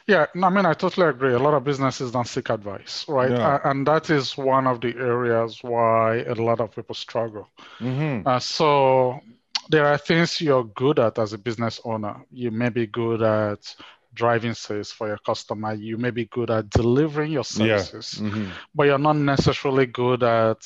Yeah, 0.06 0.26
I 0.34 0.50
mean, 0.50 0.64
I 0.64 0.72
totally 0.72 1.08
agree. 1.08 1.34
A 1.34 1.38
lot 1.38 1.54
of 1.54 1.62
businesses 1.62 2.10
don't 2.10 2.26
seek 2.26 2.48
advice, 2.48 3.04
right? 3.06 3.30
Yeah. 3.30 3.56
Uh, 3.56 3.70
and 3.70 3.86
that 3.86 4.08
is 4.08 4.36
one 4.36 4.66
of 4.66 4.80
the 4.80 4.96
areas 4.96 5.58
why 5.62 6.22
a 6.22 6.34
lot 6.34 6.60
of 6.60 6.74
people 6.74 6.94
struggle. 6.94 7.48
Mm-hmm. 7.80 8.26
Uh, 8.26 8.38
so 8.38 9.20
there 9.69 9.87
are 9.87 9.99
things 9.99 10.40
you're 10.40 10.64
good 10.64 10.99
at 10.99 11.19
as 11.19 11.32
a 11.32 11.38
business 11.38 11.81
owner. 11.84 12.25
You 12.31 12.50
may 12.50 12.69
be 12.69 12.87
good 12.87 13.22
at 13.22 13.75
driving 14.12 14.55
sales 14.55 14.93
for 14.93 15.08
your 15.08 15.19
customer. 15.19 15.75
You 15.75 15.99
may 15.99 16.11
be 16.11 16.26
good 16.26 16.50
at 16.50 16.70
delivering 16.70 17.32
your 17.32 17.44
services, 17.44 18.20
yeah. 18.20 18.28
mm-hmm. 18.28 18.50
but 18.75 18.84
you're 18.84 18.99
not 18.99 19.16
necessarily 19.16 19.87
good 19.87 20.22
at 20.22 20.58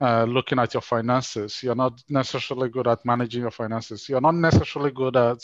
uh, 0.00 0.24
looking 0.24 0.58
at 0.58 0.74
your 0.74 0.80
finances. 0.80 1.62
You're 1.62 1.74
not 1.74 2.02
necessarily 2.08 2.68
good 2.68 2.86
at 2.86 3.04
managing 3.04 3.42
your 3.42 3.50
finances. 3.50 4.08
You're 4.08 4.20
not 4.20 4.34
necessarily 4.34 4.92
good 4.92 5.16
at 5.16 5.38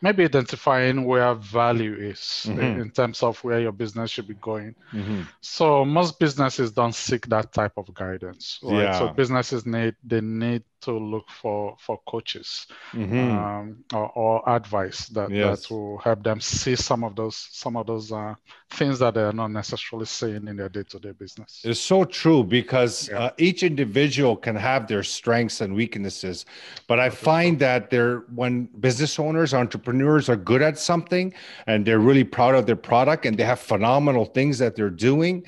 maybe 0.00 0.24
identifying 0.24 1.04
where 1.04 1.34
value 1.34 1.94
is 1.94 2.46
mm-hmm. 2.46 2.80
in 2.80 2.90
terms 2.90 3.22
of 3.22 3.42
where 3.42 3.60
your 3.60 3.72
business 3.72 4.10
should 4.10 4.28
be 4.28 4.34
going. 4.34 4.74
Mm-hmm. 4.92 5.22
So 5.40 5.84
most 5.84 6.18
businesses 6.18 6.72
don't 6.72 6.94
seek 6.94 7.26
that 7.26 7.52
type 7.52 7.72
of 7.76 7.92
guidance. 7.94 8.60
Right? 8.62 8.82
Yeah. 8.82 8.98
So 8.98 9.08
businesses 9.08 9.66
need 9.66 9.96
they 10.04 10.20
need 10.20 10.62
to 10.82 10.92
look 10.92 11.28
for 11.28 11.76
for 11.80 12.00
coaches 12.06 12.66
mm-hmm. 12.92 13.36
um, 13.36 13.84
or, 13.92 14.10
or, 14.14 14.48
advice 14.48 15.08
that, 15.08 15.28
yes. 15.30 15.62
that 15.62 15.74
will 15.74 15.98
help 15.98 16.22
them 16.22 16.40
see 16.40 16.76
some 16.76 17.02
of 17.02 17.16
those 17.16 17.36
some 17.36 17.76
of 17.76 17.86
those 17.86 18.12
uh, 18.12 18.34
things 18.70 18.98
that 18.98 19.14
they're 19.14 19.32
not 19.32 19.50
necessarily 19.50 20.06
seeing 20.06 20.46
in 20.46 20.56
their 20.56 20.68
day-to-day 20.68 21.12
business 21.12 21.62
it's 21.64 21.80
so 21.80 22.04
true 22.04 22.44
because 22.44 23.08
yeah. 23.08 23.18
uh, 23.18 23.30
each 23.38 23.62
individual 23.62 24.36
can 24.36 24.54
have 24.54 24.86
their 24.86 25.02
strengths 25.02 25.60
and 25.60 25.74
weaknesses 25.74 26.44
but 26.86 27.00
i 27.00 27.08
find 27.08 27.58
that 27.58 27.90
they're 27.90 28.18
when 28.34 28.64
business 28.80 29.18
owners 29.18 29.54
entrepreneurs 29.54 30.28
are 30.28 30.36
good 30.36 30.62
at 30.62 30.78
something 30.78 31.32
and 31.66 31.86
they're 31.86 32.00
really 32.00 32.24
proud 32.24 32.54
of 32.54 32.66
their 32.66 32.76
product 32.76 33.24
and 33.24 33.38
they 33.38 33.44
have 33.44 33.60
phenomenal 33.60 34.24
things 34.24 34.58
that 34.58 34.76
they're 34.76 34.90
doing 34.90 35.44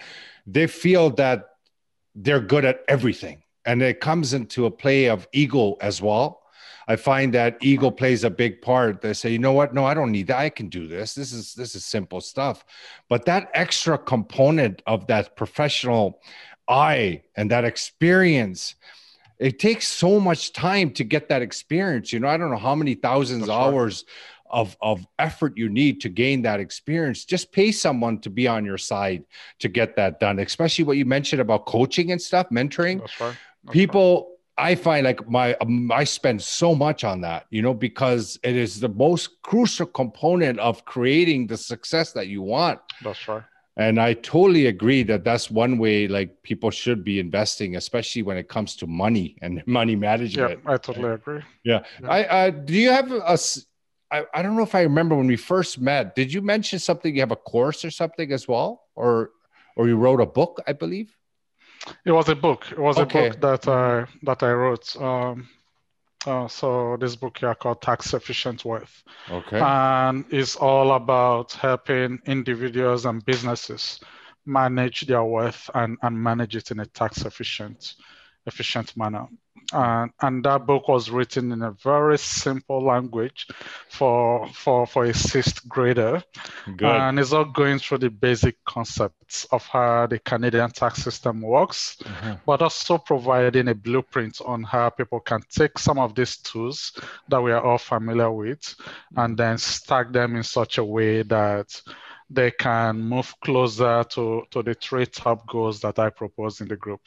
they 0.46 0.66
feel 0.66 1.10
that 1.10 1.50
they're 2.14 2.40
good 2.40 2.64
at 2.64 2.82
everything 2.88 3.42
and 3.66 3.82
it 3.82 4.00
comes 4.00 4.32
into 4.32 4.66
a 4.66 4.70
play 4.70 5.08
of 5.08 5.28
ego 5.32 5.76
as 5.80 6.00
well. 6.00 6.39
I 6.90 6.96
find 6.96 7.32
that 7.34 7.56
ego 7.60 7.88
plays 7.88 8.24
a 8.24 8.30
big 8.30 8.60
part. 8.60 9.00
They 9.00 9.12
say, 9.12 9.30
you 9.30 9.38
know 9.38 9.52
what? 9.52 9.72
No, 9.72 9.84
I 9.84 9.94
don't 9.94 10.10
need 10.10 10.26
that. 10.26 10.38
I 10.38 10.48
can 10.48 10.68
do 10.68 10.88
this. 10.88 11.14
This 11.14 11.32
is 11.32 11.54
this 11.54 11.76
is 11.76 11.84
simple 11.84 12.20
stuff. 12.20 12.64
But 13.08 13.26
that 13.26 13.48
extra 13.54 13.96
component 13.96 14.82
of 14.88 15.06
that 15.06 15.36
professional 15.36 16.20
eye 16.68 17.22
and 17.36 17.48
that 17.52 17.64
experience, 17.64 18.74
it 19.38 19.60
takes 19.60 19.86
so 19.86 20.18
much 20.18 20.52
time 20.52 20.90
to 20.94 21.04
get 21.04 21.28
that 21.28 21.42
experience. 21.42 22.12
You 22.12 22.18
know, 22.18 22.26
I 22.26 22.36
don't 22.36 22.50
know 22.50 22.56
how 22.56 22.74
many 22.74 22.94
thousands 22.94 23.44
of 23.44 23.50
hours 23.50 24.04
of, 24.50 24.76
of 24.82 25.06
effort 25.20 25.56
you 25.56 25.68
need 25.68 26.00
to 26.00 26.08
gain 26.08 26.42
that 26.42 26.58
experience. 26.58 27.24
Just 27.24 27.52
pay 27.52 27.70
someone 27.70 28.18
to 28.22 28.30
be 28.30 28.48
on 28.48 28.64
your 28.64 28.78
side 28.78 29.22
to 29.60 29.68
get 29.68 29.94
that 29.94 30.18
done, 30.18 30.40
especially 30.40 30.84
what 30.84 30.96
you 30.96 31.04
mentioned 31.04 31.40
about 31.40 31.66
coaching 31.66 32.10
and 32.10 32.20
stuff, 32.20 32.48
mentoring. 32.50 32.98
That's 32.98 33.20
right 33.20 33.36
people 33.68 34.29
I 34.60 34.74
find 34.74 35.04
like 35.04 35.28
my 35.28 35.54
um, 35.54 35.90
I 35.90 36.04
spend 36.04 36.42
so 36.42 36.74
much 36.74 37.02
on 37.02 37.22
that, 37.22 37.46
you 37.50 37.62
know, 37.62 37.72
because 37.72 38.38
it 38.42 38.56
is 38.56 38.78
the 38.78 38.90
most 38.90 39.40
crucial 39.42 39.86
component 39.86 40.58
of 40.58 40.84
creating 40.84 41.46
the 41.46 41.56
success 41.56 42.12
that 42.12 42.28
you 42.28 42.42
want. 42.42 42.78
That's 43.02 43.26
right. 43.26 43.42
And 43.76 43.98
I 43.98 44.12
totally 44.14 44.66
agree 44.66 45.02
that 45.04 45.24
that's 45.24 45.50
one 45.50 45.78
way 45.78 46.06
like 46.06 46.42
people 46.42 46.70
should 46.70 47.02
be 47.02 47.18
investing, 47.18 47.76
especially 47.76 48.22
when 48.22 48.36
it 48.36 48.48
comes 48.48 48.76
to 48.76 48.86
money 48.86 49.36
and 49.40 49.62
money 49.66 49.96
management. 49.96 50.60
Yeah, 50.64 50.72
I 50.72 50.76
totally 50.76 51.10
agree. 51.10 51.40
Yeah. 51.64 51.80
yeah. 52.02 52.08
I 52.10 52.48
uh, 52.48 52.50
do 52.50 52.74
you 52.74 52.90
have 52.90 53.10
a 53.10 53.38
I, 54.12 54.24
I 54.34 54.42
don't 54.42 54.56
know 54.56 54.62
if 54.62 54.74
I 54.74 54.82
remember 54.82 55.14
when 55.14 55.28
we 55.28 55.36
first 55.36 55.80
met. 55.80 56.14
Did 56.14 56.32
you 56.32 56.42
mention 56.42 56.78
something? 56.78 57.14
You 57.14 57.22
have 57.22 57.30
a 57.30 57.36
course 57.36 57.84
or 57.84 57.90
something 57.90 58.32
as 58.32 58.46
well, 58.46 58.84
or 58.94 59.30
or 59.76 59.88
you 59.88 59.96
wrote 59.96 60.20
a 60.20 60.26
book, 60.26 60.60
I 60.66 60.74
believe. 60.74 61.16
It 62.04 62.12
was 62.12 62.28
a 62.28 62.34
book. 62.34 62.66
It 62.70 62.78
was 62.78 62.98
okay. 62.98 63.28
a 63.28 63.30
book 63.30 63.40
that 63.40 63.68
I 63.68 64.06
that 64.22 64.42
I 64.42 64.52
wrote. 64.52 64.96
Um, 65.00 65.48
uh, 66.26 66.46
so 66.48 66.96
this 66.98 67.16
book 67.16 67.38
here 67.38 67.54
called 67.54 67.80
Tax 67.80 68.12
Efficient 68.12 68.64
Wealth. 68.64 69.02
Okay. 69.30 69.58
And 69.58 70.26
it's 70.30 70.56
all 70.56 70.92
about 70.92 71.52
helping 71.52 72.20
individuals 72.26 73.06
and 73.06 73.24
businesses 73.24 74.00
manage 74.44 75.02
their 75.02 75.24
wealth 75.24 75.70
and, 75.74 75.96
and 76.02 76.22
manage 76.22 76.56
it 76.56 76.70
in 76.70 76.80
a 76.80 76.86
tax 76.86 77.24
efficient 77.24 77.94
efficient 78.46 78.96
manner. 78.96 79.26
And, 79.72 80.10
and 80.20 80.44
that 80.44 80.66
book 80.66 80.88
was 80.88 81.10
written 81.10 81.52
in 81.52 81.62
a 81.62 81.70
very 81.70 82.18
simple 82.18 82.82
language 82.82 83.46
for 83.88 84.48
for 84.48 84.86
for 84.86 85.04
a 85.04 85.14
sixth 85.14 85.66
grader 85.68 86.22
Good. 86.76 86.82
and 86.82 87.18
it's 87.18 87.32
all 87.32 87.44
going 87.44 87.78
through 87.78 87.98
the 87.98 88.10
basic 88.10 88.56
concepts 88.64 89.44
of 89.52 89.64
how 89.66 90.06
the 90.06 90.18
canadian 90.18 90.70
tax 90.70 91.02
system 91.02 91.40
works 91.40 91.98
mm-hmm. 92.02 92.34
but 92.46 92.62
also 92.62 92.98
providing 92.98 93.68
a 93.68 93.74
blueprint 93.74 94.40
on 94.44 94.62
how 94.62 94.90
people 94.90 95.20
can 95.20 95.40
take 95.50 95.78
some 95.78 95.98
of 95.98 96.14
these 96.14 96.36
tools 96.38 96.98
that 97.28 97.40
we 97.40 97.52
are 97.52 97.62
all 97.62 97.78
familiar 97.78 98.30
with 98.30 98.74
and 99.16 99.36
then 99.36 99.56
stack 99.58 100.12
them 100.12 100.36
in 100.36 100.42
such 100.42 100.78
a 100.78 100.84
way 100.84 101.22
that 101.22 101.80
they 102.30 102.50
can 102.52 103.00
move 103.00 103.34
closer 103.40 104.04
to, 104.04 104.44
to 104.50 104.62
the 104.62 104.74
three 104.74 105.04
top 105.04 105.46
goals 105.48 105.80
that 105.80 105.98
I 105.98 106.10
propose 106.10 106.60
in 106.60 106.68
the 106.68 106.76
group. 106.76 107.00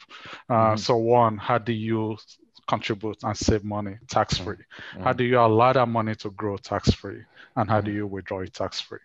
Uh, 0.50 0.52
mm-hmm. 0.52 0.76
So 0.76 0.98
one, 0.98 1.38
how 1.38 1.56
do 1.56 1.72
you 1.72 2.18
contribute 2.66 3.22
and 3.22 3.36
save 3.36 3.64
money 3.64 3.98
tax 4.08 4.38
free? 4.38 4.56
Mm-hmm. 4.56 5.02
How 5.02 5.12
do 5.12 5.24
you 5.24 5.38
allow 5.38 5.72
that 5.72 5.86
money 5.86 6.14
to 6.16 6.30
grow 6.30 6.56
tax 6.56 6.92
free? 6.92 7.22
And 7.56 7.70
how 7.70 7.80
do 7.80 7.90
mm-hmm. 7.90 7.98
you 7.98 8.06
withdraw 8.06 8.40
it 8.40 8.52
tax 8.52 8.80
free? 8.80 8.98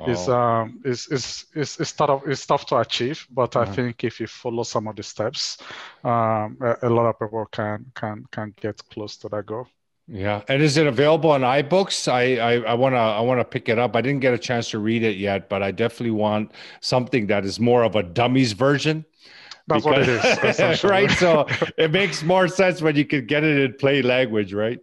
Oh. 0.00 0.10
It's, 0.10 0.28
um, 0.28 0.80
it's, 0.84 1.10
it's, 1.10 1.46
it's, 1.54 1.80
it's, 1.80 1.92
tough, 1.92 2.22
it's 2.26 2.44
tough 2.44 2.66
to 2.66 2.76
achieve, 2.78 3.26
but 3.30 3.56
I 3.56 3.64
mm-hmm. 3.64 3.74
think 3.74 4.04
if 4.04 4.20
you 4.20 4.26
follow 4.26 4.64
some 4.64 4.86
of 4.88 4.96
the 4.96 5.02
steps, 5.02 5.58
um, 6.04 6.58
a, 6.60 6.76
a 6.82 6.90
lot 6.90 7.06
of 7.06 7.18
people 7.18 7.46
can, 7.46 7.86
can, 7.94 8.26
can 8.30 8.54
get 8.60 8.82
close 8.90 9.16
to 9.18 9.28
that 9.30 9.46
goal. 9.46 9.66
Yeah, 10.08 10.42
and 10.48 10.62
is 10.62 10.76
it 10.76 10.86
available 10.86 11.30
on 11.32 11.40
iBooks? 11.40 12.06
I 12.06 12.36
I, 12.36 12.52
I 12.60 12.74
wanna 12.74 12.96
I 12.96 13.20
wanna 13.20 13.44
pick 13.44 13.68
it 13.68 13.76
up. 13.76 13.96
I 13.96 14.00
didn't 14.00 14.20
get 14.20 14.32
a 14.32 14.38
chance 14.38 14.70
to 14.70 14.78
read 14.78 15.02
it 15.02 15.16
yet, 15.16 15.48
but 15.48 15.64
I 15.64 15.72
definitely 15.72 16.12
want 16.12 16.52
something 16.80 17.26
that 17.26 17.44
is 17.44 17.58
more 17.58 17.82
of 17.82 17.96
a 17.96 18.04
dummies 18.04 18.52
version. 18.52 19.04
That's 19.68 19.84
because, 19.84 20.08
what 20.08 20.44
it 20.44 20.60
is, 20.60 20.84
right? 20.84 21.10
So 21.10 21.46
it 21.76 21.90
makes 21.90 22.22
more 22.22 22.48
sense 22.48 22.80
when 22.80 22.96
you 22.96 23.04
can 23.04 23.26
get 23.26 23.42
it 23.42 23.58
in 23.58 23.74
plain 23.74 24.06
language, 24.06 24.52
right? 24.52 24.78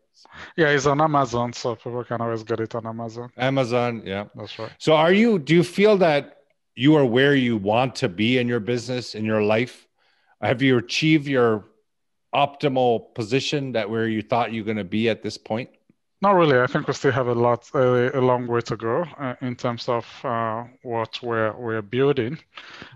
Yeah, 0.57 0.69
it's 0.69 0.85
on 0.85 0.99
Amazon, 0.99 1.53
so 1.53 1.75
people 1.75 2.03
can 2.03 2.19
always 2.19 2.43
get 2.43 2.59
it 2.59 2.75
on 2.75 2.85
Amazon. 2.87 3.29
Amazon, 3.37 4.01
yeah, 4.05 4.25
that's 4.35 4.57
right. 4.57 4.71
So, 4.77 4.93
are 4.93 5.13
you? 5.13 5.39
Do 5.39 5.53
you 5.53 5.63
feel 5.63 5.97
that 5.97 6.37
you 6.75 6.95
are 6.95 7.05
where 7.05 7.35
you 7.35 7.57
want 7.57 7.95
to 7.97 8.09
be 8.09 8.37
in 8.39 8.47
your 8.47 8.59
business 8.59 9.15
in 9.15 9.25
your 9.25 9.43
life? 9.43 9.87
Have 10.41 10.61
you 10.61 10.77
achieved 10.77 11.27
your 11.27 11.65
optimal 12.33 13.13
position 13.13 13.73
that 13.73 13.89
where 13.89 14.07
you 14.07 14.21
thought 14.21 14.53
you're 14.53 14.65
going 14.65 14.77
to 14.77 14.83
be 14.83 15.07
at 15.07 15.21
this 15.21 15.37
point? 15.37 15.69
Not 16.23 16.35
really. 16.35 16.57
I 16.57 16.67
think 16.67 16.87
we 16.87 16.93
still 16.93 17.11
have 17.11 17.27
a 17.27 17.33
lot, 17.33 17.69
a, 17.73 18.17
a 18.17 18.21
long 18.21 18.47
way 18.47 18.61
to 18.61 18.77
go 18.77 19.03
uh, 19.19 19.35
in 19.41 19.57
terms 19.57 19.89
of 19.89 20.05
uh, 20.23 20.63
what 20.81 21.19
we're 21.21 21.51
we're 21.51 21.81
building. 21.81 22.39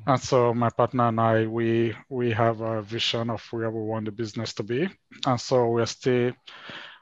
And 0.06 0.18
so 0.18 0.54
my 0.54 0.70
partner 0.70 1.10
and 1.10 1.20
I, 1.20 1.46
we 1.46 1.94
we 2.08 2.32
have 2.32 2.62
a 2.62 2.82
vision 2.82 3.30
of 3.30 3.46
where 3.52 3.70
we 3.70 3.82
want 3.82 4.06
the 4.06 4.14
business 4.14 4.54
to 4.54 4.64
be, 4.64 4.88
and 5.26 5.42
so 5.42 5.68
we're 5.68 5.88
still 5.88 6.32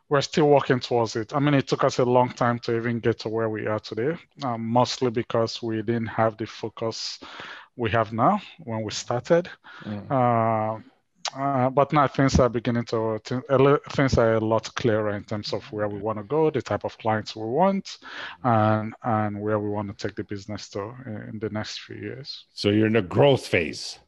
we're 0.09 0.21
still 0.21 0.49
working 0.49 0.79
towards 0.79 1.15
it. 1.15 1.31
I 1.35 1.39
mean, 1.39 1.53
it 1.53 1.67
took 1.67 1.83
us 1.83 1.99
a 1.99 2.05
long 2.05 2.29
time 2.29 2.57
to 2.59 2.75
even 2.75 3.01
get 3.01 3.19
to 3.19 3.29
where 3.29 3.49
we 3.49 3.67
are 3.67 3.79
today, 3.79 4.17
um, 4.43 4.65
mostly 4.65 5.11
because 5.11 5.61
we 5.61 5.83
didn't 5.83 6.07
have 6.07 6.37
the 6.37 6.47
focus 6.47 7.19
we 7.75 7.91
have 7.91 8.13
now 8.13 8.41
when 8.63 8.81
we 8.81 8.91
started. 8.91 9.47
Mm. 9.83 10.09
Uh, 10.09 10.81
uh, 11.35 11.69
but 11.69 11.91
now 11.91 12.07
things 12.07 12.39
are 12.39 12.49
beginning 12.49 12.85
to 12.85 13.19
things 13.91 14.17
are 14.17 14.35
a 14.35 14.39
lot 14.39 14.73
clearer 14.75 15.11
in 15.11 15.23
terms 15.23 15.53
of 15.53 15.63
where 15.71 15.87
we 15.87 15.99
want 15.99 16.17
to 16.17 16.23
go, 16.23 16.49
the 16.49 16.61
type 16.61 16.83
of 16.83 16.97
clients 16.97 17.35
we 17.35 17.45
want, 17.45 17.97
and 18.43 18.93
and 19.03 19.39
where 19.39 19.59
we 19.59 19.69
want 19.69 19.87
to 19.87 20.07
take 20.07 20.15
the 20.15 20.23
business 20.23 20.69
to 20.69 20.93
in 21.31 21.39
the 21.39 21.49
next 21.49 21.81
few 21.81 21.97
years. 21.97 22.45
So 22.53 22.69
you're 22.69 22.87
in 22.87 22.95
a 22.95 23.01
growth 23.01 23.45
phase. 23.45 23.99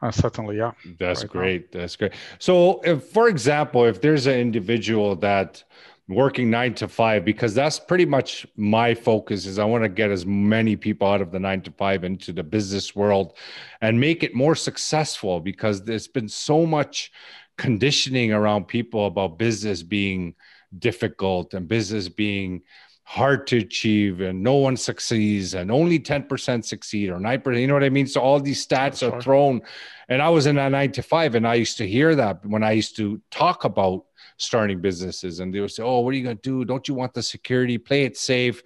Uh, 0.00 0.10
certainly, 0.10 0.56
yeah. 0.56 0.72
That's 0.98 1.22
right 1.22 1.30
great. 1.30 1.74
Now. 1.74 1.80
That's 1.80 1.96
great. 1.96 2.12
So, 2.38 2.80
if, 2.84 3.04
for 3.04 3.28
example, 3.28 3.84
if 3.84 4.00
there's 4.00 4.26
an 4.26 4.38
individual 4.38 5.16
that 5.16 5.62
working 6.08 6.48
nine 6.48 6.74
to 6.74 6.88
five 6.88 7.24
because 7.24 7.54
that's 7.54 7.78
pretty 7.78 8.06
much 8.06 8.46
my 8.56 8.94
focus 8.94 9.44
is 9.44 9.58
i 9.58 9.64
want 9.64 9.84
to 9.84 9.88
get 9.88 10.10
as 10.10 10.24
many 10.24 10.74
people 10.74 11.06
out 11.06 11.20
of 11.20 11.30
the 11.30 11.38
nine 11.38 11.60
to 11.60 11.70
five 11.72 12.02
into 12.02 12.32
the 12.32 12.42
business 12.42 12.96
world 12.96 13.36
and 13.82 14.00
make 14.00 14.22
it 14.22 14.34
more 14.34 14.54
successful 14.54 15.38
because 15.38 15.84
there's 15.84 16.08
been 16.08 16.28
so 16.28 16.64
much 16.64 17.12
conditioning 17.58 18.32
around 18.32 18.66
people 18.66 19.06
about 19.06 19.38
business 19.38 19.82
being 19.82 20.34
difficult 20.78 21.52
and 21.52 21.68
business 21.68 22.08
being 22.08 22.62
hard 23.02 23.46
to 23.46 23.58
achieve 23.58 24.20
and 24.20 24.42
no 24.42 24.54
one 24.54 24.76
succeeds 24.76 25.54
and 25.54 25.70
only 25.70 25.98
10% 25.98 26.64
succeed 26.64 27.08
or 27.10 27.18
9% 27.18 27.60
you 27.60 27.66
know 27.66 27.74
what 27.74 27.84
i 27.84 27.88
mean? 27.88 28.06
So 28.06 28.20
all 28.20 28.38
these 28.38 28.66
stats 28.66 29.06
are 29.06 29.20
thrown 29.20 29.60
and 30.08 30.22
i 30.22 30.28
was 30.28 30.46
in 30.46 30.56
a 30.56 30.70
nine 30.70 30.92
to 30.92 31.02
five 31.02 31.34
and 31.34 31.46
i 31.46 31.54
used 31.54 31.78
to 31.78 31.88
hear 31.88 32.14
that 32.14 32.44
when 32.44 32.62
i 32.62 32.72
used 32.72 32.96
to 32.96 33.20
talk 33.30 33.64
about 33.64 34.04
starting 34.36 34.80
businesses 34.80 35.40
and 35.40 35.54
they 35.54 35.60
would 35.60 35.70
say, 35.70 35.82
Oh, 35.82 36.00
what 36.00 36.14
are 36.14 36.16
you 36.16 36.24
going 36.24 36.36
to 36.36 36.42
do? 36.42 36.64
Don't 36.64 36.88
you 36.88 36.94
want 36.94 37.14
the 37.14 37.22
security? 37.22 37.78
Play 37.78 38.04
it 38.04 38.16
safe. 38.16 38.62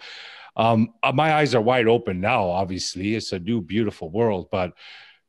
Um, 0.56 0.94
uh, 1.02 1.12
my 1.12 1.34
eyes 1.34 1.54
are 1.54 1.62
wide 1.62 1.88
open 1.88 2.20
now, 2.20 2.48
obviously. 2.48 3.14
It's 3.14 3.32
a 3.32 3.38
new, 3.38 3.60
beautiful 3.60 4.10
world, 4.10 4.48
but 4.50 4.74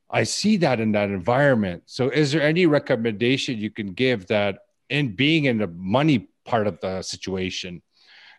I 0.10 0.24
see 0.24 0.58
that 0.58 0.80
in 0.80 0.92
that 0.94 1.10
environment. 1.10 1.84
So, 1.86 2.10
is 2.10 2.32
there 2.32 2.42
any 2.42 2.66
recommendation 2.66 3.58
you 3.58 3.72
can 3.72 3.94
give 3.94 4.28
that 4.28 4.60
in 4.90 5.16
being 5.16 5.46
in 5.46 5.58
the 5.58 5.68
money 5.68 6.28
part 6.46 6.68
of 6.68 6.80
the 6.82 7.02
situation, 7.02 7.82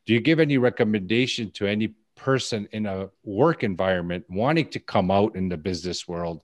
do 0.07 0.13
you 0.13 0.21
give 0.21 0.41
any 0.41 0.59
recommendation 0.59 1.51
to 1.53 1.67
any 1.67 1.95
person 2.17 2.69
in 2.73 2.87
a 2.87 3.09
work 3.25 3.65
environment 3.65 4.25
wanting 4.29 4.69
to 4.69 4.79
come 4.79 5.11
out 5.11 5.37
in 5.37 5.49
the 5.49 5.57
business 5.57 6.07
world 6.07 6.43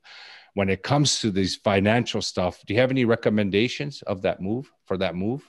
when 0.55 0.69
it 0.69 0.83
comes 0.83 1.21
to 1.21 1.31
these 1.31 1.57
financial 1.57 2.23
stuff 2.23 2.61
do 2.67 2.75
you 2.75 2.81
have 2.81 2.91
any 2.91 3.05
recommendations 3.05 4.03
of 4.03 4.23
that 4.23 4.41
move 4.41 4.71
for 4.87 4.97
that 4.97 5.15
move? 5.15 5.43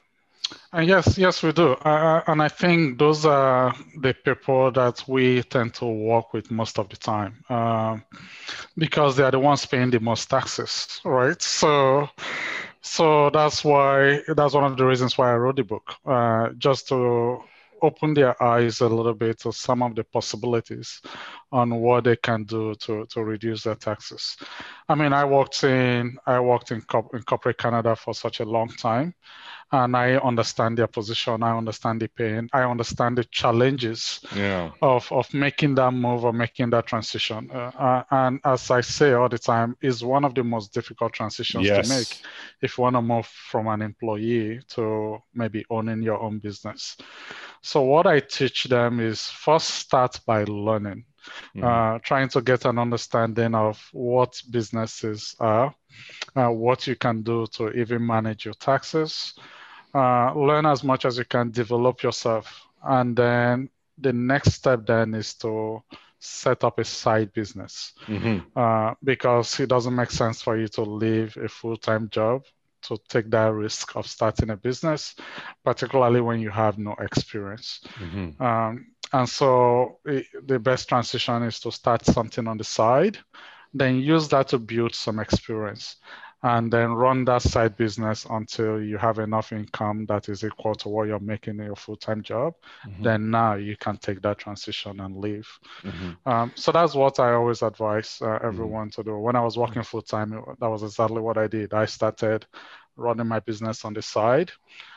Uh, 0.73 0.79
yes 0.81 1.17
yes 1.17 1.43
we 1.43 1.51
do. 1.51 1.73
Uh, 1.73 2.21
and 2.27 2.41
i 2.41 2.47
think 2.47 2.97
those 2.99 3.25
are 3.25 3.73
the 4.01 4.13
people 4.13 4.71
that 4.71 5.03
we 5.07 5.43
tend 5.43 5.73
to 5.73 5.85
work 5.85 6.33
with 6.33 6.51
most 6.51 6.79
of 6.79 6.89
the 6.89 6.97
time 6.97 7.43
uh, 7.49 7.97
because 8.77 9.15
they 9.15 9.23
are 9.23 9.31
the 9.31 9.39
ones 9.39 9.65
paying 9.65 9.89
the 9.89 9.99
most 9.99 10.29
taxes 10.29 11.01
right? 11.05 11.41
So 11.41 12.09
so 12.81 13.29
that's 13.29 13.63
why 13.63 14.21
that's 14.35 14.53
one 14.53 14.63
of 14.63 14.77
the 14.77 14.85
reasons 14.85 15.17
why 15.17 15.31
i 15.31 15.35
wrote 15.35 15.55
the 15.55 15.63
book 15.63 15.95
uh, 16.05 16.49
just 16.57 16.87
to 16.89 17.41
open 17.81 18.13
their 18.13 18.41
eyes 18.41 18.81
a 18.81 18.87
little 18.87 19.13
bit 19.13 19.39
to 19.39 19.51
some 19.51 19.81
of 19.81 19.95
the 19.95 20.03
possibilities 20.03 21.01
on 21.51 21.75
what 21.75 22.03
they 22.03 22.15
can 22.15 22.43
do 22.43 22.75
to, 22.75 23.05
to 23.07 23.23
reduce 23.23 23.63
their 23.63 23.75
taxes. 23.75 24.37
I 24.87 24.95
mean, 24.95 25.13
I 25.13 25.25
worked 25.25 25.63
in 25.63 26.17
I 26.25 26.39
worked 26.39 26.71
in, 26.71 26.77
in 27.13 27.23
corporate 27.23 27.57
Canada 27.57 27.95
for 27.95 28.13
such 28.13 28.39
a 28.39 28.45
long 28.45 28.69
time, 28.69 29.13
and 29.71 29.95
I 29.95 30.15
understand 30.15 30.77
their 30.77 30.87
position. 30.87 31.43
I 31.43 31.57
understand 31.57 32.01
the 32.01 32.09
pain. 32.09 32.49
I 32.51 32.63
understand 32.63 33.17
the 33.17 33.23
challenges 33.25 34.19
yeah. 34.35 34.71
of, 34.81 35.09
of 35.11 35.33
making 35.33 35.75
that 35.75 35.91
move 35.91 36.25
or 36.25 36.33
making 36.33 36.71
that 36.71 36.87
transition. 36.87 37.49
Uh, 37.51 37.71
uh, 37.77 38.03
and 38.11 38.39
as 38.43 38.69
I 38.69 38.81
say 38.81 39.13
all 39.13 39.29
the 39.29 39.39
time, 39.39 39.77
is 39.81 40.03
one 40.03 40.25
of 40.25 40.35
the 40.35 40.43
most 40.43 40.73
difficult 40.73 41.13
transitions 41.13 41.65
yes. 41.65 41.87
to 41.87 41.95
make 41.95 42.21
if 42.61 42.77
you 42.77 42.81
want 42.81 42.95
to 42.95 43.01
move 43.01 43.25
from 43.25 43.67
an 43.67 43.81
employee 43.81 44.59
to 44.69 45.19
maybe 45.33 45.65
owning 45.69 46.01
your 46.01 46.19
own 46.19 46.39
business. 46.39 46.97
So 47.61 47.81
what 47.83 48.07
I 48.07 48.19
teach 48.19 48.65
them 48.65 48.99
is 48.99 49.27
first 49.27 49.69
start 49.69 50.19
by 50.25 50.43
learning. 50.43 51.05
Mm-hmm. 51.55 51.63
Uh, 51.63 51.99
trying 51.99 52.29
to 52.29 52.41
get 52.41 52.65
an 52.65 52.79
understanding 52.79 53.53
of 53.53 53.79
what 53.91 54.41
businesses 54.49 55.35
are, 55.39 55.73
uh, 56.35 56.49
what 56.49 56.87
you 56.87 56.95
can 56.95 57.21
do 57.21 57.45
to 57.53 57.69
even 57.73 58.05
manage 58.05 58.45
your 58.45 58.55
taxes, 58.55 59.35
uh, 59.93 60.33
learn 60.33 60.65
as 60.65 60.83
much 60.83 61.05
as 61.05 61.17
you 61.17 61.25
can, 61.25 61.51
develop 61.51 62.03
yourself, 62.03 62.67
and 62.83 63.15
then 63.15 63.69
the 63.97 64.13
next 64.13 64.53
step 64.53 64.85
then 64.85 65.13
is 65.13 65.33
to 65.35 65.83
set 66.19 66.63
up 66.63 66.77
a 66.79 66.83
side 66.83 67.33
business 67.33 67.93
mm-hmm. 68.05 68.39
uh, 68.55 68.93
because 69.03 69.59
it 69.59 69.67
doesn't 69.69 69.95
make 69.95 70.11
sense 70.11 70.41
for 70.41 70.55
you 70.55 70.67
to 70.67 70.83
leave 70.83 71.35
a 71.37 71.49
full-time 71.49 72.09
job 72.09 72.43
to 72.83 72.97
take 73.07 73.29
that 73.29 73.53
risk 73.53 73.95
of 73.95 74.07
starting 74.07 74.49
a 74.49 74.57
business, 74.57 75.15
particularly 75.63 76.21
when 76.21 76.39
you 76.39 76.49
have 76.49 76.77
no 76.77 76.95
experience. 76.99 77.81
Mm-hmm. 77.99 78.41
Um, 78.41 78.87
and 79.13 79.29
so 79.29 79.99
it, 80.05 80.25
the 80.45 80.59
best 80.59 80.89
transition 80.89 81.43
is 81.43 81.59
to 81.59 81.71
start 81.71 82.05
something 82.05 82.47
on 82.47 82.57
the 82.57 82.63
side, 82.63 83.17
then 83.73 83.99
use 83.99 84.27
that 84.29 84.47
to 84.49 84.59
build 84.59 84.95
some 84.95 85.19
experience 85.19 85.97
and 86.43 86.73
then 86.73 86.91
run 86.91 87.23
that 87.25 87.41
side 87.41 87.77
business 87.77 88.25
until 88.29 88.81
you 88.81 88.97
have 88.97 89.19
enough 89.19 89.51
income 89.51 90.05
that 90.07 90.27
is 90.27 90.43
equal 90.43 90.73
to 90.73 90.89
what 90.89 91.07
you're 91.07 91.19
making 91.19 91.59
in 91.59 91.65
your 91.65 91.75
full-time 91.75 92.21
job 92.23 92.53
mm-hmm. 92.85 93.03
then 93.03 93.29
now 93.29 93.53
you 93.53 93.77
can 93.77 93.97
take 93.97 94.21
that 94.21 94.37
transition 94.37 94.99
and 94.99 95.17
leave 95.17 95.47
mm-hmm. 95.83 96.11
um, 96.29 96.51
so 96.55 96.71
that's 96.71 96.95
what 96.95 97.19
i 97.19 97.33
always 97.33 97.61
advise 97.61 98.19
uh, 98.21 98.25
mm-hmm. 98.25 98.47
everyone 98.47 98.89
mm-hmm. 98.89 99.01
to 99.01 99.09
do 99.09 99.17
when 99.17 99.35
i 99.35 99.41
was 99.41 99.57
working 99.57 99.83
full-time 99.83 100.31
that 100.59 100.69
was 100.69 100.83
exactly 100.83 101.21
what 101.21 101.37
i 101.37 101.47
did 101.47 101.73
i 101.73 101.85
started 101.85 102.45
running 102.97 103.27
my 103.27 103.39
business 103.39 103.85
on 103.85 103.93
the 103.93 104.01
side 104.01 104.51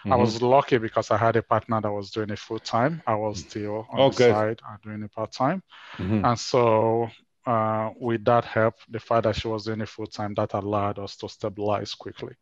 i 0.04 0.08
mm-hmm. 0.08 0.20
was 0.20 0.40
lucky 0.42 0.78
because 0.78 1.10
i 1.10 1.16
had 1.16 1.36
a 1.36 1.42
partner 1.42 1.80
that 1.80 1.92
was 1.92 2.10
doing 2.10 2.30
it 2.30 2.38
full-time 2.38 3.02
i 3.06 3.14
was 3.14 3.42
mm. 3.42 3.50
still 3.50 3.86
on 3.90 4.00
oh, 4.00 4.10
the 4.10 4.16
good. 4.16 4.32
side 4.32 4.60
and 4.68 4.82
doing 4.82 5.02
it 5.02 5.12
part-time 5.12 5.62
mm-hmm. 5.96 6.24
and 6.24 6.38
so 6.38 7.08
uh, 7.46 7.90
with 7.98 8.24
that 8.24 8.44
help, 8.44 8.74
the 8.88 9.00
fact 9.00 9.24
that 9.24 9.36
she 9.36 9.48
was 9.48 9.64
doing 9.64 9.80
it 9.80 9.88
full 9.88 10.06
time, 10.06 10.34
that 10.34 10.54
allowed 10.54 10.98
us 10.98 11.16
to 11.16 11.28
stabilize 11.28 11.94
quickly 11.94 12.34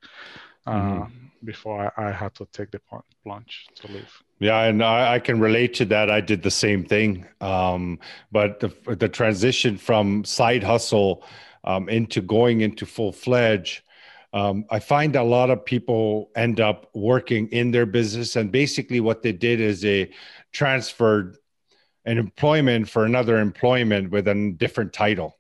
uh, 0.67 0.73
mm-hmm. 0.73 1.27
before 1.45 1.93
I, 1.97 2.09
I, 2.09 2.13
had 2.13 2.35
to 2.37 2.47
take 2.53 2.71
the 2.71 2.81
plunge 3.25 3.67
to 3.77 3.93
leave. 3.93 4.23
Yeah, 4.39 4.63
and 4.63 4.83
I, 4.83 5.15
I, 5.15 5.19
can 5.19 5.41
relate 5.41 5.75
to 5.75 5.85
that. 5.87 6.11
I 6.11 6.21
did 6.21 6.43
the 6.43 6.51
same 6.51 6.85
thing, 6.85 7.27
um, 7.41 7.99
but 8.31 8.61
the 8.61 8.73
the 8.95 9.09
transition 9.09 9.77
from 9.77 10.25
side 10.25 10.63
hustle 10.63 11.25
um, 11.65 11.89
into 11.89 12.21
going 12.21 12.61
into 12.61 12.87
full 12.87 13.13
fledged. 13.13 13.83
Um, 14.35 14.65
I 14.71 14.79
find 14.79 15.15
a 15.15 15.23
lot 15.23 15.51
of 15.51 15.65
people 15.65 16.31
end 16.37 16.59
up 16.59 16.89
working 16.95 17.49
in 17.49 17.71
their 17.71 17.87
business, 17.87 18.37
and 18.37 18.51
basically 18.51 19.01
what 19.01 19.23
they 19.23 19.33
did 19.33 19.61
is 19.61 19.81
they 19.83 20.11
transferred 20.53 21.37
an 22.05 22.19
employment 22.19 22.89
for 22.89 23.05
another 23.05 23.39
employment 23.39 24.11
with 24.11 24.29
a 24.29 24.55
different 24.57 24.93
title. 24.93 25.39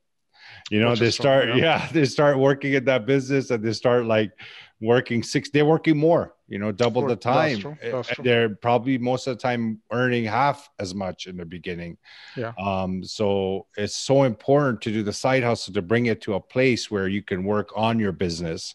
You 0.70 0.80
know, 0.80 0.90
Which 0.90 1.00
they 1.00 1.10
start, 1.10 1.48
yeah. 1.48 1.56
yeah, 1.56 1.88
they 1.92 2.04
start 2.04 2.38
working 2.38 2.74
at 2.74 2.84
that 2.86 3.04
business 3.04 3.50
and 3.50 3.62
they 3.64 3.72
start 3.72 4.06
like 4.06 4.32
working 4.80 5.22
six, 5.22 5.50
they're 5.50 5.64
working 5.64 5.96
more, 5.96 6.34
you 6.48 6.58
know, 6.58 6.72
double 6.72 7.06
the 7.06 7.16
time. 7.16 7.60
That's 7.60 7.60
true. 7.60 7.76
That's 7.82 8.08
true. 8.08 8.24
They're 8.24 8.48
probably 8.56 8.98
most 8.98 9.26
of 9.26 9.36
the 9.36 9.42
time 9.42 9.80
earning 9.92 10.24
half 10.24 10.68
as 10.78 10.94
much 10.94 11.26
in 11.26 11.36
the 11.36 11.44
beginning. 11.44 11.96
Yeah. 12.36 12.52
Um, 12.58 13.04
so 13.04 13.66
it's 13.76 13.96
so 13.96 14.24
important 14.24 14.80
to 14.82 14.92
do 14.92 15.02
the 15.02 15.12
side 15.12 15.44
hustle 15.44 15.72
to 15.74 15.82
bring 15.82 16.06
it 16.06 16.20
to 16.22 16.34
a 16.34 16.40
place 16.40 16.90
where 16.90 17.08
you 17.08 17.22
can 17.22 17.44
work 17.44 17.70
on 17.76 17.98
your 17.98 18.12
business 18.12 18.74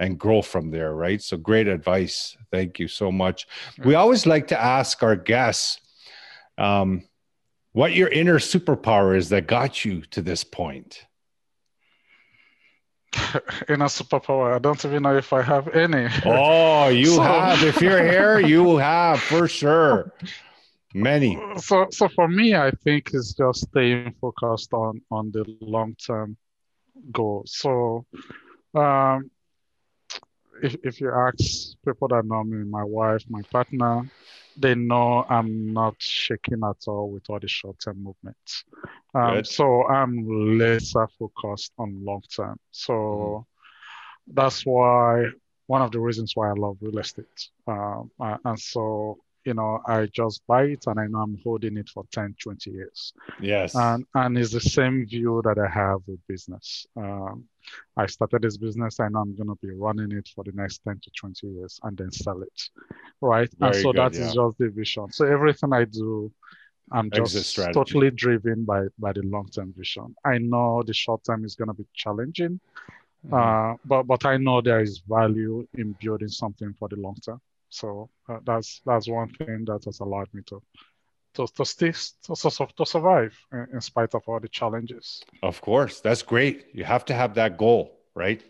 and 0.00 0.18
grow 0.18 0.42
from 0.42 0.70
there, 0.70 0.94
right? 0.94 1.22
So 1.22 1.36
great 1.36 1.68
advice. 1.68 2.36
Thank 2.50 2.78
you 2.78 2.88
so 2.88 3.12
much. 3.12 3.46
We 3.84 3.94
always 3.94 4.26
like 4.26 4.48
to 4.48 4.60
ask 4.60 5.02
our 5.02 5.16
guests, 5.16 5.80
um, 6.58 7.04
what 7.74 7.92
your 7.92 8.08
inner 8.08 8.38
superpower 8.38 9.16
is 9.16 9.28
that 9.30 9.48
got 9.48 9.84
you 9.84 10.02
to 10.12 10.22
this 10.22 10.44
point. 10.44 11.06
inner 13.68 13.86
superpower. 13.86 14.54
I 14.54 14.60
don't 14.60 14.82
even 14.84 15.02
know 15.02 15.16
if 15.16 15.32
I 15.32 15.42
have 15.42 15.68
any. 15.74 16.08
Oh, 16.24 16.88
you 16.88 17.06
so, 17.16 17.22
have. 17.22 17.62
If 17.64 17.82
you're 17.82 18.02
here, 18.02 18.38
you 18.38 18.76
have 18.76 19.20
for 19.20 19.48
sure. 19.48 20.12
Many. 20.94 21.36
So, 21.58 21.88
so 21.90 22.08
for 22.08 22.28
me, 22.28 22.54
I 22.54 22.70
think 22.70 23.10
it's 23.12 23.34
just 23.34 23.66
staying 23.68 24.14
focused 24.20 24.72
on 24.72 25.02
on 25.10 25.32
the 25.32 25.44
long 25.60 25.96
term 25.96 26.36
goal. 27.10 27.42
So, 27.46 28.06
um, 28.76 29.32
if 30.62 30.76
if 30.84 31.00
you 31.00 31.10
ask 31.10 31.74
people 31.84 32.06
that 32.08 32.24
know 32.24 32.44
me, 32.44 32.64
my 32.64 32.84
wife, 32.84 33.24
my 33.28 33.42
partner, 33.50 34.08
they 34.56 34.74
know 34.74 35.24
I'm 35.28 35.72
not 35.72 35.94
shaking 35.98 36.62
at 36.64 36.76
all 36.86 37.10
with 37.10 37.24
all 37.28 37.40
the 37.40 37.48
short 37.48 37.78
term 37.80 38.02
movements. 38.02 38.64
Um, 39.14 39.44
so 39.44 39.86
I'm 39.86 40.58
laser 40.58 41.08
focused 41.18 41.72
on 41.78 42.04
long 42.04 42.22
term. 42.34 42.58
So 42.70 42.92
mm. 42.92 43.44
that's 44.34 44.64
why 44.64 45.26
one 45.66 45.82
of 45.82 45.92
the 45.92 46.00
reasons 46.00 46.32
why 46.34 46.50
I 46.50 46.52
love 46.52 46.76
real 46.80 46.98
estate. 46.98 47.48
Um, 47.66 48.10
and 48.18 48.58
so 48.58 49.18
you 49.44 49.54
know, 49.54 49.80
I 49.86 50.06
just 50.06 50.46
buy 50.46 50.64
it 50.64 50.84
and 50.86 50.98
I 50.98 51.06
know 51.06 51.20
I'm 51.20 51.38
holding 51.44 51.76
it 51.76 51.88
for 51.88 52.04
10, 52.12 52.36
20 52.42 52.70
years. 52.70 53.12
Yes. 53.40 53.74
And 53.74 54.04
and 54.14 54.38
it's 54.38 54.52
the 54.52 54.60
same 54.60 55.06
view 55.06 55.42
that 55.44 55.58
I 55.58 55.68
have 55.68 56.00
with 56.06 56.18
business. 56.26 56.86
Um, 56.96 57.44
I 57.96 58.06
started 58.06 58.42
this 58.42 58.56
business, 58.56 59.00
I 59.00 59.08
know 59.08 59.20
I'm 59.20 59.36
going 59.36 59.48
to 59.48 59.58
be 59.60 59.72
running 59.72 60.12
it 60.12 60.28
for 60.34 60.44
the 60.44 60.52
next 60.52 60.82
10 60.84 61.00
to 61.02 61.10
20 61.10 61.46
years 61.46 61.78
and 61.82 61.96
then 61.96 62.10
sell 62.10 62.42
it. 62.42 62.62
Right. 63.20 63.50
Very 63.58 63.72
and 63.72 63.82
so 63.82 63.92
good, 63.92 64.00
that 64.00 64.14
yeah. 64.14 64.26
is 64.26 64.34
just 64.34 64.58
the 64.58 64.70
vision. 64.70 65.12
So 65.12 65.26
everything 65.26 65.72
I 65.72 65.84
do, 65.84 66.32
I'm 66.92 67.10
just 67.10 67.56
totally 67.72 68.10
driven 68.10 68.64
by, 68.64 68.84
by 68.98 69.12
the 69.12 69.22
long 69.22 69.48
term 69.48 69.74
vision. 69.76 70.14
I 70.24 70.38
know 70.38 70.82
the 70.86 70.94
short 70.94 71.24
term 71.24 71.44
is 71.44 71.54
going 71.54 71.68
to 71.68 71.74
be 71.74 71.86
challenging, 71.94 72.60
mm-hmm. 73.26 73.34
uh, 73.34 73.76
but, 73.84 74.04
but 74.04 74.24
I 74.26 74.36
know 74.36 74.60
there 74.60 74.80
is 74.80 75.02
value 75.08 75.66
in 75.74 75.96
building 76.00 76.28
something 76.28 76.74
for 76.78 76.88
the 76.88 76.96
long 76.96 77.16
term. 77.16 77.40
So 77.74 78.08
uh, 78.28 78.38
that's 78.44 78.80
that's 78.86 79.08
one 79.08 79.30
thing 79.30 79.64
that 79.66 79.84
has 79.84 79.98
allowed 80.00 80.28
me 80.32 80.42
to 80.46 80.62
to 81.34 81.46
to 81.56 81.64
stay 81.64 81.92
to, 82.22 82.34
to 82.76 82.86
survive 82.86 83.36
in, 83.52 83.66
in 83.74 83.80
spite 83.80 84.14
of 84.14 84.22
all 84.28 84.38
the 84.38 84.48
challenges. 84.48 85.22
Of 85.42 85.60
course, 85.60 86.00
that's 86.00 86.22
great. 86.22 86.66
You 86.72 86.84
have 86.84 87.04
to 87.06 87.14
have 87.14 87.34
that 87.34 87.58
goal, 87.58 87.98
right? 88.14 88.40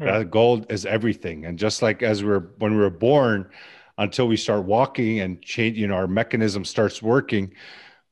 Yeah. 0.00 0.18
That 0.18 0.30
goal 0.30 0.64
is 0.70 0.86
everything. 0.86 1.44
And 1.44 1.58
just 1.58 1.82
like 1.82 2.02
as 2.02 2.24
we're 2.24 2.40
when 2.58 2.72
we 2.72 2.80
were 2.80 2.96
born, 3.10 3.50
until 3.98 4.26
we 4.26 4.38
start 4.38 4.64
walking 4.64 5.20
and 5.20 5.42
change, 5.42 5.76
you 5.76 5.86
know, 5.86 5.94
our 5.94 6.08
mechanism 6.08 6.64
starts 6.64 7.02
working, 7.02 7.52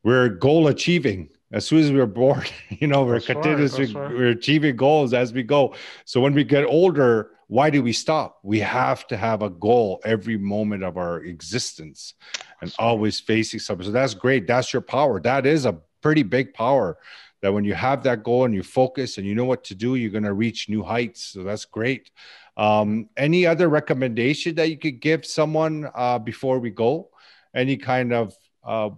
we're 0.03 0.29
goal 0.29 0.69
achieving 0.69 1.31
as 1.53 1.67
soon 1.67 1.79
as 1.81 1.91
we're 1.91 2.07
born 2.07 2.45
you 2.69 2.87
know 2.87 3.05
we're 3.05 3.21
continuously 3.21 3.87
right, 3.87 4.03
right. 4.05 4.13
we're 4.13 4.29
achieving 4.29 4.77
goals 4.77 5.15
as 5.15 5.33
we 5.33 5.43
go. 5.43 5.75
So 6.05 6.21
when 6.21 6.35
we 6.35 6.45
get 6.45 6.65
older 6.65 7.31
why 7.49 7.71
do 7.71 7.83
we 7.83 7.95
stop? 7.95 8.39
We 8.43 8.61
have 8.61 9.07
to 9.07 9.17
have 9.17 9.43
a 9.43 9.49
goal 9.49 10.01
every 10.05 10.37
moment 10.37 10.85
of 10.85 10.99
our 10.99 11.21
existence 11.21 12.13
and 12.61 12.73
always 12.79 13.19
facing 13.19 13.59
something. 13.59 13.87
So 13.87 13.93
that's 13.93 14.13
great. 14.13 14.47
That's 14.47 14.73
your 14.73 14.83
power. 14.83 15.19
That 15.19 15.47
is 15.47 15.65
a 15.65 15.79
pretty 16.03 16.23
big 16.23 16.53
power 16.53 16.99
that 17.41 17.53
when 17.53 17.65
you 17.65 17.73
have 17.73 18.03
that 18.03 18.23
goal 18.23 18.45
and 18.45 18.55
you 18.55 18.63
focus 18.63 19.17
and 19.17 19.27
you 19.27 19.35
know 19.35 19.45
what 19.45 19.65
to 19.65 19.75
do 19.75 19.95
you're 19.95 20.11
going 20.11 20.25
to 20.25 20.35
reach 20.35 20.69
new 20.69 20.83
heights. 20.83 21.25
So 21.25 21.43
that's 21.43 21.65
great. 21.65 22.11
Um, 22.59 23.09
any 23.17 23.47
other 23.47 23.69
recommendation 23.69 24.55
that 24.57 24.69
you 24.69 24.77
could 24.77 25.01
give 25.01 25.25
someone 25.25 25.89
uh, 25.95 26.19
before 26.19 26.59
we 26.59 26.71
go? 26.71 27.09
Any 27.55 27.79
kind 27.79 28.13
of 28.13 28.37
uh, 28.63 28.91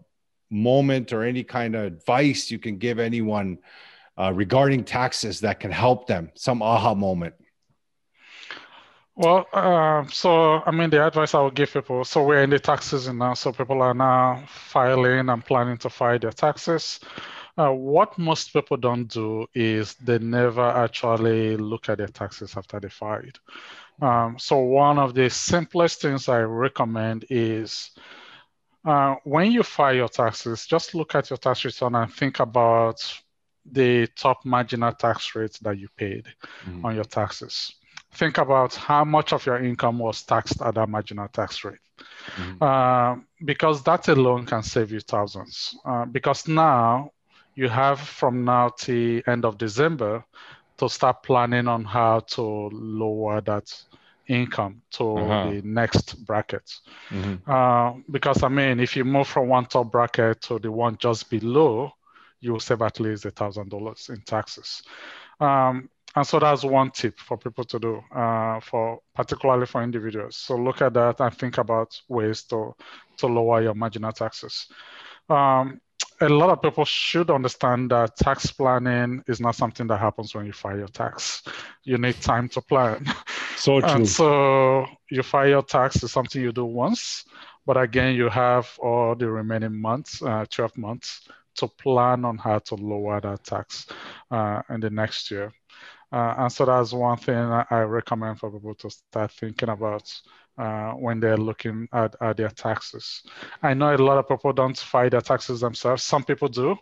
moment 0.50 1.12
or 1.12 1.22
any 1.22 1.44
kind 1.44 1.74
of 1.74 1.84
advice 1.84 2.50
you 2.50 2.58
can 2.58 2.76
give 2.78 2.98
anyone 2.98 3.58
uh, 4.18 4.32
regarding 4.34 4.84
taxes 4.84 5.40
that 5.40 5.60
can 5.60 5.70
help 5.70 6.06
them? 6.06 6.30
Some 6.34 6.62
aha 6.62 6.94
moment. 6.94 7.34
Well, 9.16 9.46
uh, 9.52 10.04
so 10.10 10.62
I 10.64 10.70
mean, 10.70 10.88
the 10.90 11.06
advice 11.06 11.34
I 11.34 11.42
would 11.42 11.54
give 11.54 11.72
people. 11.72 12.04
So 12.04 12.24
we're 12.24 12.42
in 12.42 12.50
the 12.50 12.58
tax 12.58 12.86
season 12.86 13.18
now, 13.18 13.34
so 13.34 13.52
people 13.52 13.82
are 13.82 13.94
now 13.94 14.44
filing 14.46 15.28
and 15.28 15.44
planning 15.44 15.76
to 15.78 15.90
file 15.90 16.18
their 16.18 16.32
taxes. 16.32 17.00
Uh, 17.58 17.70
what 17.70 18.16
most 18.16 18.52
people 18.52 18.76
don't 18.76 19.08
do 19.08 19.46
is 19.52 19.94
they 19.94 20.18
never 20.18 20.66
actually 20.70 21.56
look 21.56 21.88
at 21.90 21.98
their 21.98 22.08
taxes 22.08 22.56
after 22.56 22.80
they 22.80 22.88
filed. 22.88 23.38
Um, 24.00 24.36
so 24.38 24.56
one 24.58 24.98
of 24.98 25.12
the 25.12 25.28
simplest 25.28 26.00
things 26.00 26.28
I 26.28 26.40
recommend 26.40 27.26
is 27.28 27.90
uh, 28.84 29.16
when 29.24 29.52
you 29.52 29.62
file 29.62 29.94
your 29.94 30.08
taxes, 30.08 30.66
just 30.66 30.94
look 30.94 31.14
at 31.14 31.30
your 31.30 31.36
tax 31.36 31.64
return 31.64 31.94
and 31.94 32.12
think 32.12 32.40
about 32.40 33.00
the 33.70 34.06
top 34.16 34.44
marginal 34.44 34.92
tax 34.92 35.34
rate 35.34 35.58
that 35.62 35.78
you 35.78 35.88
paid 35.96 36.26
mm-hmm. 36.64 36.84
on 36.84 36.94
your 36.94 37.04
taxes. 37.04 37.74
Think 38.12 38.38
about 38.38 38.74
how 38.74 39.04
much 39.04 39.32
of 39.32 39.44
your 39.46 39.62
income 39.62 39.98
was 39.98 40.22
taxed 40.22 40.60
at 40.62 40.74
that 40.74 40.88
marginal 40.88 41.28
tax 41.28 41.64
rate. 41.64 41.78
Mm-hmm. 42.36 42.62
Uh, 42.62 43.22
because 43.44 43.82
that 43.84 44.08
alone 44.08 44.46
can 44.46 44.62
save 44.62 44.90
you 44.90 45.00
thousands. 45.00 45.76
Uh, 45.84 46.06
because 46.06 46.48
now 46.48 47.12
you 47.54 47.68
have 47.68 48.00
from 48.00 48.44
now 48.44 48.70
to 48.70 49.22
end 49.26 49.44
of 49.44 49.58
December 49.58 50.24
to 50.78 50.88
start 50.88 51.22
planning 51.22 51.68
on 51.68 51.84
how 51.84 52.20
to 52.20 52.42
lower 52.72 53.42
that 53.42 53.70
income 54.30 54.82
to 54.92 55.16
uh-huh. 55.16 55.50
the 55.50 55.62
next 55.62 56.24
bracket. 56.24 56.70
Mm-hmm. 57.10 57.50
Uh, 57.50 58.00
because 58.10 58.42
I 58.42 58.48
mean, 58.48 58.80
if 58.80 58.96
you 58.96 59.04
move 59.04 59.26
from 59.26 59.48
one 59.48 59.66
top 59.66 59.90
bracket 59.90 60.40
to 60.42 60.58
the 60.58 60.70
one 60.70 60.96
just 60.98 61.28
below, 61.28 61.92
you 62.40 62.52
will 62.52 62.60
save 62.60 62.82
at 62.82 63.00
least 63.00 63.26
a 63.26 63.30
thousand 63.30 63.70
dollars 63.70 64.08
in 64.08 64.20
taxes. 64.22 64.82
Um, 65.40 65.90
and 66.16 66.26
so 66.26 66.38
that's 66.38 66.64
one 66.64 66.90
tip 66.90 67.18
for 67.18 67.36
people 67.36 67.64
to 67.64 67.78
do, 67.78 68.02
uh, 68.14 68.60
for 68.60 69.00
particularly 69.14 69.66
for 69.66 69.82
individuals. 69.82 70.36
So 70.36 70.56
look 70.56 70.82
at 70.82 70.94
that 70.94 71.20
and 71.20 71.36
think 71.36 71.58
about 71.58 72.00
ways 72.08 72.42
to 72.44 72.74
to 73.18 73.26
lower 73.26 73.62
your 73.62 73.74
marginal 73.74 74.12
taxes. 74.12 74.66
Um, 75.28 75.80
a 76.22 76.28
lot 76.28 76.50
of 76.50 76.60
people 76.60 76.84
should 76.84 77.30
understand 77.30 77.90
that 77.90 78.16
tax 78.16 78.50
planning 78.52 79.24
is 79.26 79.40
not 79.40 79.54
something 79.54 79.86
that 79.86 79.98
happens 79.98 80.34
when 80.34 80.46
you 80.46 80.52
file 80.52 80.76
your 80.76 80.88
tax. 80.88 81.42
You 81.84 81.96
need 81.96 82.20
time 82.20 82.48
to 82.50 82.60
plan. 82.60 83.06
So 83.60 83.80
true. 83.80 84.06
And 84.06 84.08
so 84.08 84.86
you 85.10 85.22
file 85.22 85.48
your 85.48 85.62
tax 85.62 86.02
is 86.02 86.12
something 86.12 86.42
you 86.42 86.52
do 86.52 86.64
once, 86.64 87.24
but 87.66 87.76
again, 87.76 88.14
you 88.14 88.28
have 88.28 88.68
all 88.80 89.14
the 89.14 89.30
remaining 89.30 89.80
months, 89.80 90.22
uh, 90.22 90.46
12 90.50 90.78
months, 90.78 91.28
to 91.56 91.68
plan 91.68 92.24
on 92.24 92.38
how 92.38 92.58
to 92.60 92.74
lower 92.76 93.20
that 93.20 93.44
tax 93.44 93.86
uh, 94.30 94.62
in 94.70 94.80
the 94.80 94.90
next 94.90 95.30
year. 95.30 95.52
Uh, 96.12 96.34
and 96.38 96.52
so 96.52 96.64
that's 96.64 96.92
one 96.92 97.18
thing 97.18 97.36
I 97.36 97.80
recommend 97.80 98.38
for 98.40 98.50
people 98.50 98.74
to 98.76 98.90
start 98.90 99.32
thinking 99.32 99.68
about 99.68 100.10
uh, 100.58 100.92
when 100.92 101.20
they're 101.20 101.36
looking 101.36 101.88
at, 101.92 102.14
at, 102.20 102.36
their 102.36 102.48
taxes. 102.50 103.22
I 103.62 103.74
know 103.74 103.94
a 103.94 103.96
lot 103.96 104.18
of 104.18 104.28
people 104.28 104.52
don't 104.52 104.76
file 104.76 105.10
their 105.10 105.20
taxes 105.20 105.60
themselves. 105.60 106.02
Some 106.02 106.24
people 106.24 106.48
do. 106.48 106.76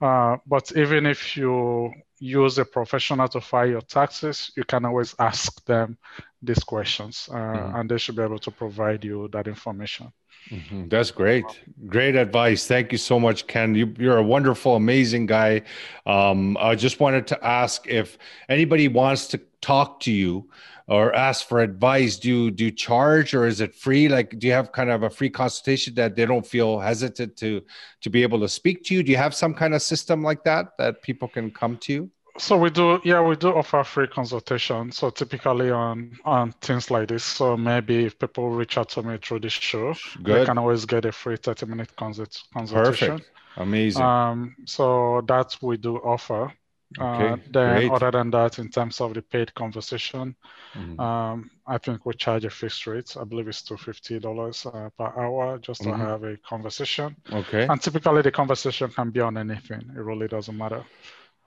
Uh, 0.00 0.36
but 0.46 0.72
even 0.76 1.06
if 1.06 1.36
you 1.36 1.92
use 2.18 2.58
a 2.58 2.64
professional 2.64 3.28
to 3.28 3.40
file 3.40 3.68
your 3.68 3.80
taxes, 3.80 4.50
you 4.56 4.64
can 4.64 4.84
always 4.84 5.14
ask 5.18 5.64
them 5.64 5.96
these 6.42 6.62
questions 6.62 7.28
uh, 7.32 7.34
mm-hmm. 7.34 7.76
and 7.76 7.90
they 7.90 7.98
should 7.98 8.16
be 8.16 8.22
able 8.22 8.38
to 8.38 8.50
provide 8.50 9.04
you 9.04 9.28
that 9.32 9.46
information. 9.48 10.12
Mm-hmm. 10.50 10.88
That's 10.88 11.10
great. 11.10 11.44
Great 11.86 12.16
advice. 12.16 12.66
Thank 12.66 12.92
you 12.92 12.98
so 12.98 13.18
much, 13.18 13.46
Ken. 13.46 13.74
You, 13.74 13.94
are 14.10 14.18
a 14.18 14.22
wonderful, 14.22 14.76
amazing 14.76 15.26
guy. 15.26 15.62
Um, 16.06 16.56
I 16.58 16.74
just 16.74 17.00
wanted 17.00 17.26
to 17.28 17.44
ask 17.44 17.86
if 17.88 18.18
anybody 18.48 18.88
wants 18.88 19.26
to 19.28 19.40
talk 19.60 20.00
to 20.00 20.12
you 20.12 20.48
or 20.86 21.14
ask 21.14 21.48
for 21.48 21.60
advice 21.60 22.18
do 22.18 22.28
you 22.28 22.50
do 22.50 22.66
you 22.66 22.70
charge 22.70 23.32
or 23.32 23.46
is 23.46 23.62
it 23.62 23.74
free 23.74 24.08
like 24.08 24.38
do 24.38 24.46
you 24.46 24.52
have 24.52 24.70
kind 24.72 24.90
of 24.90 25.02
a 25.02 25.08
free 25.08 25.30
consultation 25.30 25.94
that 25.94 26.14
they 26.14 26.26
don't 26.26 26.46
feel 26.46 26.78
hesitant 26.78 27.34
to 27.36 27.62
to 28.02 28.10
be 28.10 28.22
able 28.22 28.38
to 28.38 28.48
speak 28.48 28.84
to 28.84 28.94
you 28.94 29.02
do 29.02 29.10
you 29.10 29.16
have 29.16 29.34
some 29.34 29.54
kind 29.54 29.72
of 29.72 29.80
system 29.80 30.22
like 30.22 30.44
that 30.44 30.76
that 30.76 31.00
people 31.00 31.26
can 31.26 31.50
come 31.50 31.78
to 31.78 31.92
you 31.92 32.10
so 32.36 32.56
we 32.56 32.70
do 32.70 33.00
yeah 33.04 33.20
we 33.20 33.36
do 33.36 33.48
offer 33.48 33.84
free 33.84 34.08
consultation 34.08 34.90
so 34.90 35.10
typically 35.10 35.70
on 35.70 36.10
on 36.24 36.52
things 36.60 36.90
like 36.90 37.08
this 37.08 37.22
so 37.22 37.56
maybe 37.56 38.04
if 38.04 38.18
people 38.18 38.50
reach 38.50 38.76
out 38.76 38.88
to 38.88 39.02
me 39.02 39.16
through 39.18 39.38
this 39.38 39.52
show 39.52 39.94
Good. 40.22 40.40
they 40.40 40.44
can 40.44 40.58
always 40.58 40.84
get 40.84 41.04
a 41.04 41.12
free 41.12 41.36
30 41.36 41.66
minute 41.66 41.96
consult 41.96 42.42
consultation 42.52 43.18
Perfect. 43.18 43.30
amazing 43.56 44.02
um 44.02 44.56
so 44.64 45.22
that 45.28 45.56
we 45.62 45.76
do 45.76 45.96
offer 45.98 46.52
Okay, 46.98 47.28
uh, 47.28 47.36
then 47.50 47.76
great. 47.76 47.90
other 47.90 48.10
than 48.12 48.30
that, 48.30 48.58
in 48.58 48.68
terms 48.68 49.00
of 49.00 49.14
the 49.14 49.22
paid 49.22 49.52
conversation, 49.54 50.36
mm-hmm. 50.74 51.00
um, 51.00 51.50
I 51.66 51.78
think 51.78 52.06
we 52.06 52.14
charge 52.14 52.44
a 52.44 52.50
fixed 52.50 52.86
rate. 52.86 53.16
I 53.20 53.24
believe 53.24 53.48
it's 53.48 53.62
two 53.62 53.76
fifty 53.76 54.20
dollars 54.20 54.64
uh, 54.64 54.90
per 54.96 55.06
hour 55.06 55.58
just 55.58 55.80
mm-hmm. 55.80 55.90
to 56.00 56.06
have 56.06 56.22
a 56.22 56.36
conversation. 56.36 57.16
Okay. 57.32 57.66
And 57.66 57.82
typically, 57.82 58.22
the 58.22 58.30
conversation 58.30 58.90
can 58.90 59.10
be 59.10 59.20
on 59.20 59.36
anything. 59.36 59.80
It 59.96 60.00
really 60.00 60.28
doesn't 60.28 60.56
matter. 60.56 60.84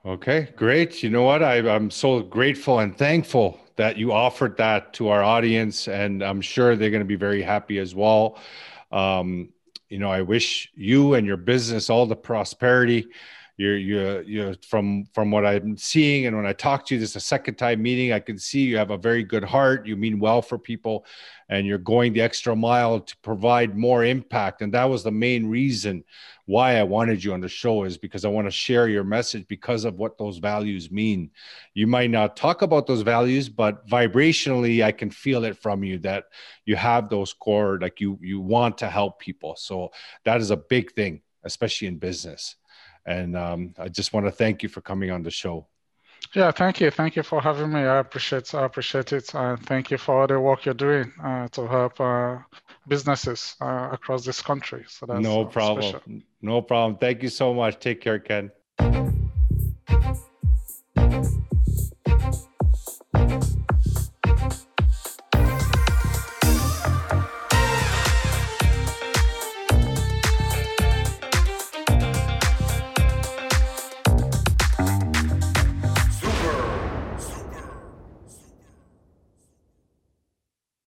Okay, 0.06 0.48
great. 0.56 1.02
You 1.02 1.10
know 1.10 1.24
what? 1.24 1.42
I, 1.42 1.56
I'm 1.68 1.90
so 1.90 2.20
grateful 2.20 2.78
and 2.78 2.96
thankful 2.96 3.60
that 3.76 3.96
you 3.96 4.12
offered 4.12 4.56
that 4.56 4.92
to 4.94 5.08
our 5.08 5.22
audience, 5.22 5.88
and 5.88 6.22
I'm 6.22 6.40
sure 6.40 6.76
they're 6.76 6.90
going 6.90 7.02
to 7.02 7.06
be 7.06 7.16
very 7.16 7.42
happy 7.42 7.78
as 7.78 7.94
well. 7.94 8.38
Um, 8.92 9.50
you 9.88 9.98
know, 9.98 10.10
I 10.10 10.22
wish 10.22 10.70
you 10.74 11.14
and 11.14 11.26
your 11.26 11.36
business 11.36 11.90
all 11.90 12.06
the 12.06 12.16
prosperity 12.16 13.08
you're 13.58 13.76
you 13.76 14.22
you 14.24 14.54
from 14.66 15.04
from 15.12 15.30
what 15.32 15.44
I'm 15.44 15.76
seeing 15.76 16.26
and 16.26 16.36
when 16.36 16.46
I 16.46 16.52
talk 16.52 16.86
to 16.86 16.94
you 16.94 17.00
this 17.00 17.10
is 17.10 17.16
a 17.16 17.20
second 17.20 17.56
time 17.56 17.82
meeting 17.82 18.12
I 18.12 18.20
can 18.20 18.38
see 18.38 18.60
you 18.60 18.78
have 18.78 18.90
a 18.90 18.96
very 18.96 19.24
good 19.24 19.44
heart 19.44 19.84
you 19.84 19.96
mean 19.96 20.20
well 20.20 20.40
for 20.40 20.58
people 20.58 21.04
and 21.50 21.66
you're 21.66 21.76
going 21.76 22.12
the 22.12 22.20
extra 22.22 22.54
mile 22.54 23.00
to 23.00 23.16
provide 23.18 23.76
more 23.76 24.04
impact 24.04 24.62
and 24.62 24.72
that 24.74 24.84
was 24.84 25.02
the 25.02 25.10
main 25.10 25.46
reason 25.46 26.04
why 26.46 26.76
I 26.76 26.84
wanted 26.84 27.22
you 27.22 27.34
on 27.34 27.40
the 27.40 27.48
show 27.48 27.82
is 27.82 27.98
because 27.98 28.24
I 28.24 28.28
want 28.28 28.46
to 28.46 28.50
share 28.52 28.88
your 28.88 29.04
message 29.04 29.46
because 29.48 29.84
of 29.84 29.96
what 29.96 30.16
those 30.16 30.38
values 30.38 30.90
mean. 30.90 31.30
You 31.74 31.86
might 31.86 32.10
not 32.10 32.36
talk 32.36 32.62
about 32.62 32.86
those 32.86 33.02
values 33.02 33.48
but 33.48 33.86
vibrationally 33.88 34.84
I 34.84 34.92
can 34.92 35.10
feel 35.10 35.44
it 35.44 35.58
from 35.58 35.82
you 35.82 35.98
that 35.98 36.26
you 36.64 36.76
have 36.76 37.08
those 37.08 37.32
core 37.32 37.78
like 37.82 38.00
you 38.00 38.18
you 38.22 38.40
want 38.40 38.78
to 38.78 38.88
help 38.88 39.18
people. 39.18 39.56
So 39.56 39.90
that 40.24 40.40
is 40.40 40.52
a 40.52 40.56
big 40.56 40.92
thing 40.92 41.22
especially 41.44 41.88
in 41.88 41.98
business 41.98 42.56
and 43.08 43.36
um, 43.36 43.74
I 43.78 43.88
just 43.88 44.12
want 44.12 44.26
to 44.26 44.30
thank 44.30 44.62
you 44.62 44.68
for 44.68 44.82
coming 44.82 45.10
on 45.10 45.22
the 45.22 45.30
show. 45.30 45.66
Yeah, 46.34 46.50
thank 46.50 46.80
you. 46.80 46.90
Thank 46.90 47.16
you 47.16 47.22
for 47.22 47.40
having 47.40 47.72
me. 47.72 47.80
I 47.80 47.98
appreciate 47.98 48.54
I 48.54 48.64
appreciate 48.66 49.12
it. 49.14 49.34
And 49.34 49.64
thank 49.64 49.90
you 49.90 49.96
for 49.96 50.20
all 50.20 50.26
the 50.26 50.38
work 50.38 50.66
you're 50.66 50.74
doing 50.74 51.10
uh, 51.24 51.48
to 51.48 51.66
help 51.66 51.98
uh, 52.00 52.38
businesses 52.86 53.56
uh, 53.62 53.88
across 53.92 54.26
this 54.26 54.42
country. 54.42 54.84
So 54.88 55.06
that's 55.06 55.22
no 55.22 55.42
uh, 55.42 55.44
problem. 55.46 55.82
Special. 55.82 56.20
No 56.42 56.60
problem. 56.60 56.98
Thank 56.98 57.22
you 57.22 57.30
so 57.30 57.54
much. 57.54 57.78
Take 57.80 58.02
care, 58.02 58.18
Ken. 58.18 58.50